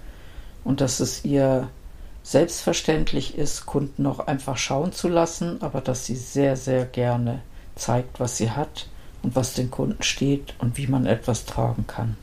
und 0.64 0.82
dass 0.82 1.00
es 1.00 1.26
ihr 1.26 1.70
selbstverständlich 2.24 3.38
ist, 3.38 3.66
Kunden 3.66 4.06
auch 4.08 4.20
einfach 4.20 4.58
schauen 4.58 4.94
zu 4.94 5.10
lassen, 5.10 5.62
aber 5.62 5.82
dass 5.82 6.06
sie 6.06 6.16
sehr, 6.16 6.56
sehr 6.56 6.86
gerne 6.86 7.42
zeigt, 7.76 8.20
was 8.20 8.38
sie 8.38 8.52
hat 8.52 8.88
und 9.24 9.36
was 9.36 9.54
den 9.54 9.72
Kunden 9.72 10.04
steht 10.04 10.54
und 10.60 10.78
wie 10.78 10.88
man 10.88 11.06
etwas 11.06 11.46
tragen 11.46 11.86
kann. 11.88 12.16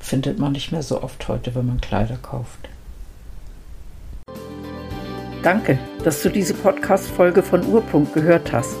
Findet 0.00 0.38
man 0.38 0.52
nicht 0.52 0.72
mehr 0.72 0.82
so 0.82 1.02
oft 1.02 1.26
heute, 1.28 1.54
wenn 1.54 1.66
man 1.66 1.80
Kleider 1.80 2.16
kauft. 2.16 2.68
Danke, 5.42 5.78
dass 6.04 6.22
du 6.22 6.28
diese 6.28 6.54
Podcast-Folge 6.54 7.42
von 7.42 7.64
Urpunkt 7.66 8.12
gehört 8.12 8.52
hast. 8.52 8.76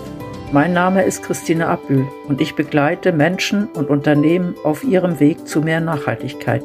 Mein 0.52 0.72
Name 0.72 1.02
ist 1.02 1.22
Christine 1.22 1.68
Abbühl 1.68 2.06
und 2.26 2.40
ich 2.40 2.54
begleite 2.54 3.12
Menschen 3.12 3.68
und 3.68 3.88
Unternehmen 3.88 4.54
auf 4.64 4.82
ihrem 4.82 5.20
Weg 5.20 5.46
zu 5.46 5.60
mehr 5.60 5.80
Nachhaltigkeit. 5.80 6.62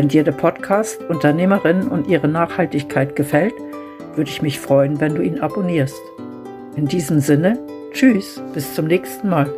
Wenn 0.00 0.08
dir 0.08 0.24
der 0.24 0.32
Podcast 0.32 1.02
Unternehmerinnen 1.10 1.88
und 1.88 2.08
ihre 2.08 2.26
Nachhaltigkeit 2.26 3.14
gefällt, 3.16 3.52
würde 4.14 4.30
ich 4.30 4.40
mich 4.40 4.58
freuen, 4.58 4.98
wenn 4.98 5.14
du 5.14 5.20
ihn 5.20 5.40
abonnierst. 5.40 6.00
In 6.74 6.86
diesem 6.86 7.20
Sinne, 7.20 7.58
tschüss, 7.92 8.42
bis 8.54 8.74
zum 8.74 8.86
nächsten 8.86 9.28
Mal. 9.28 9.52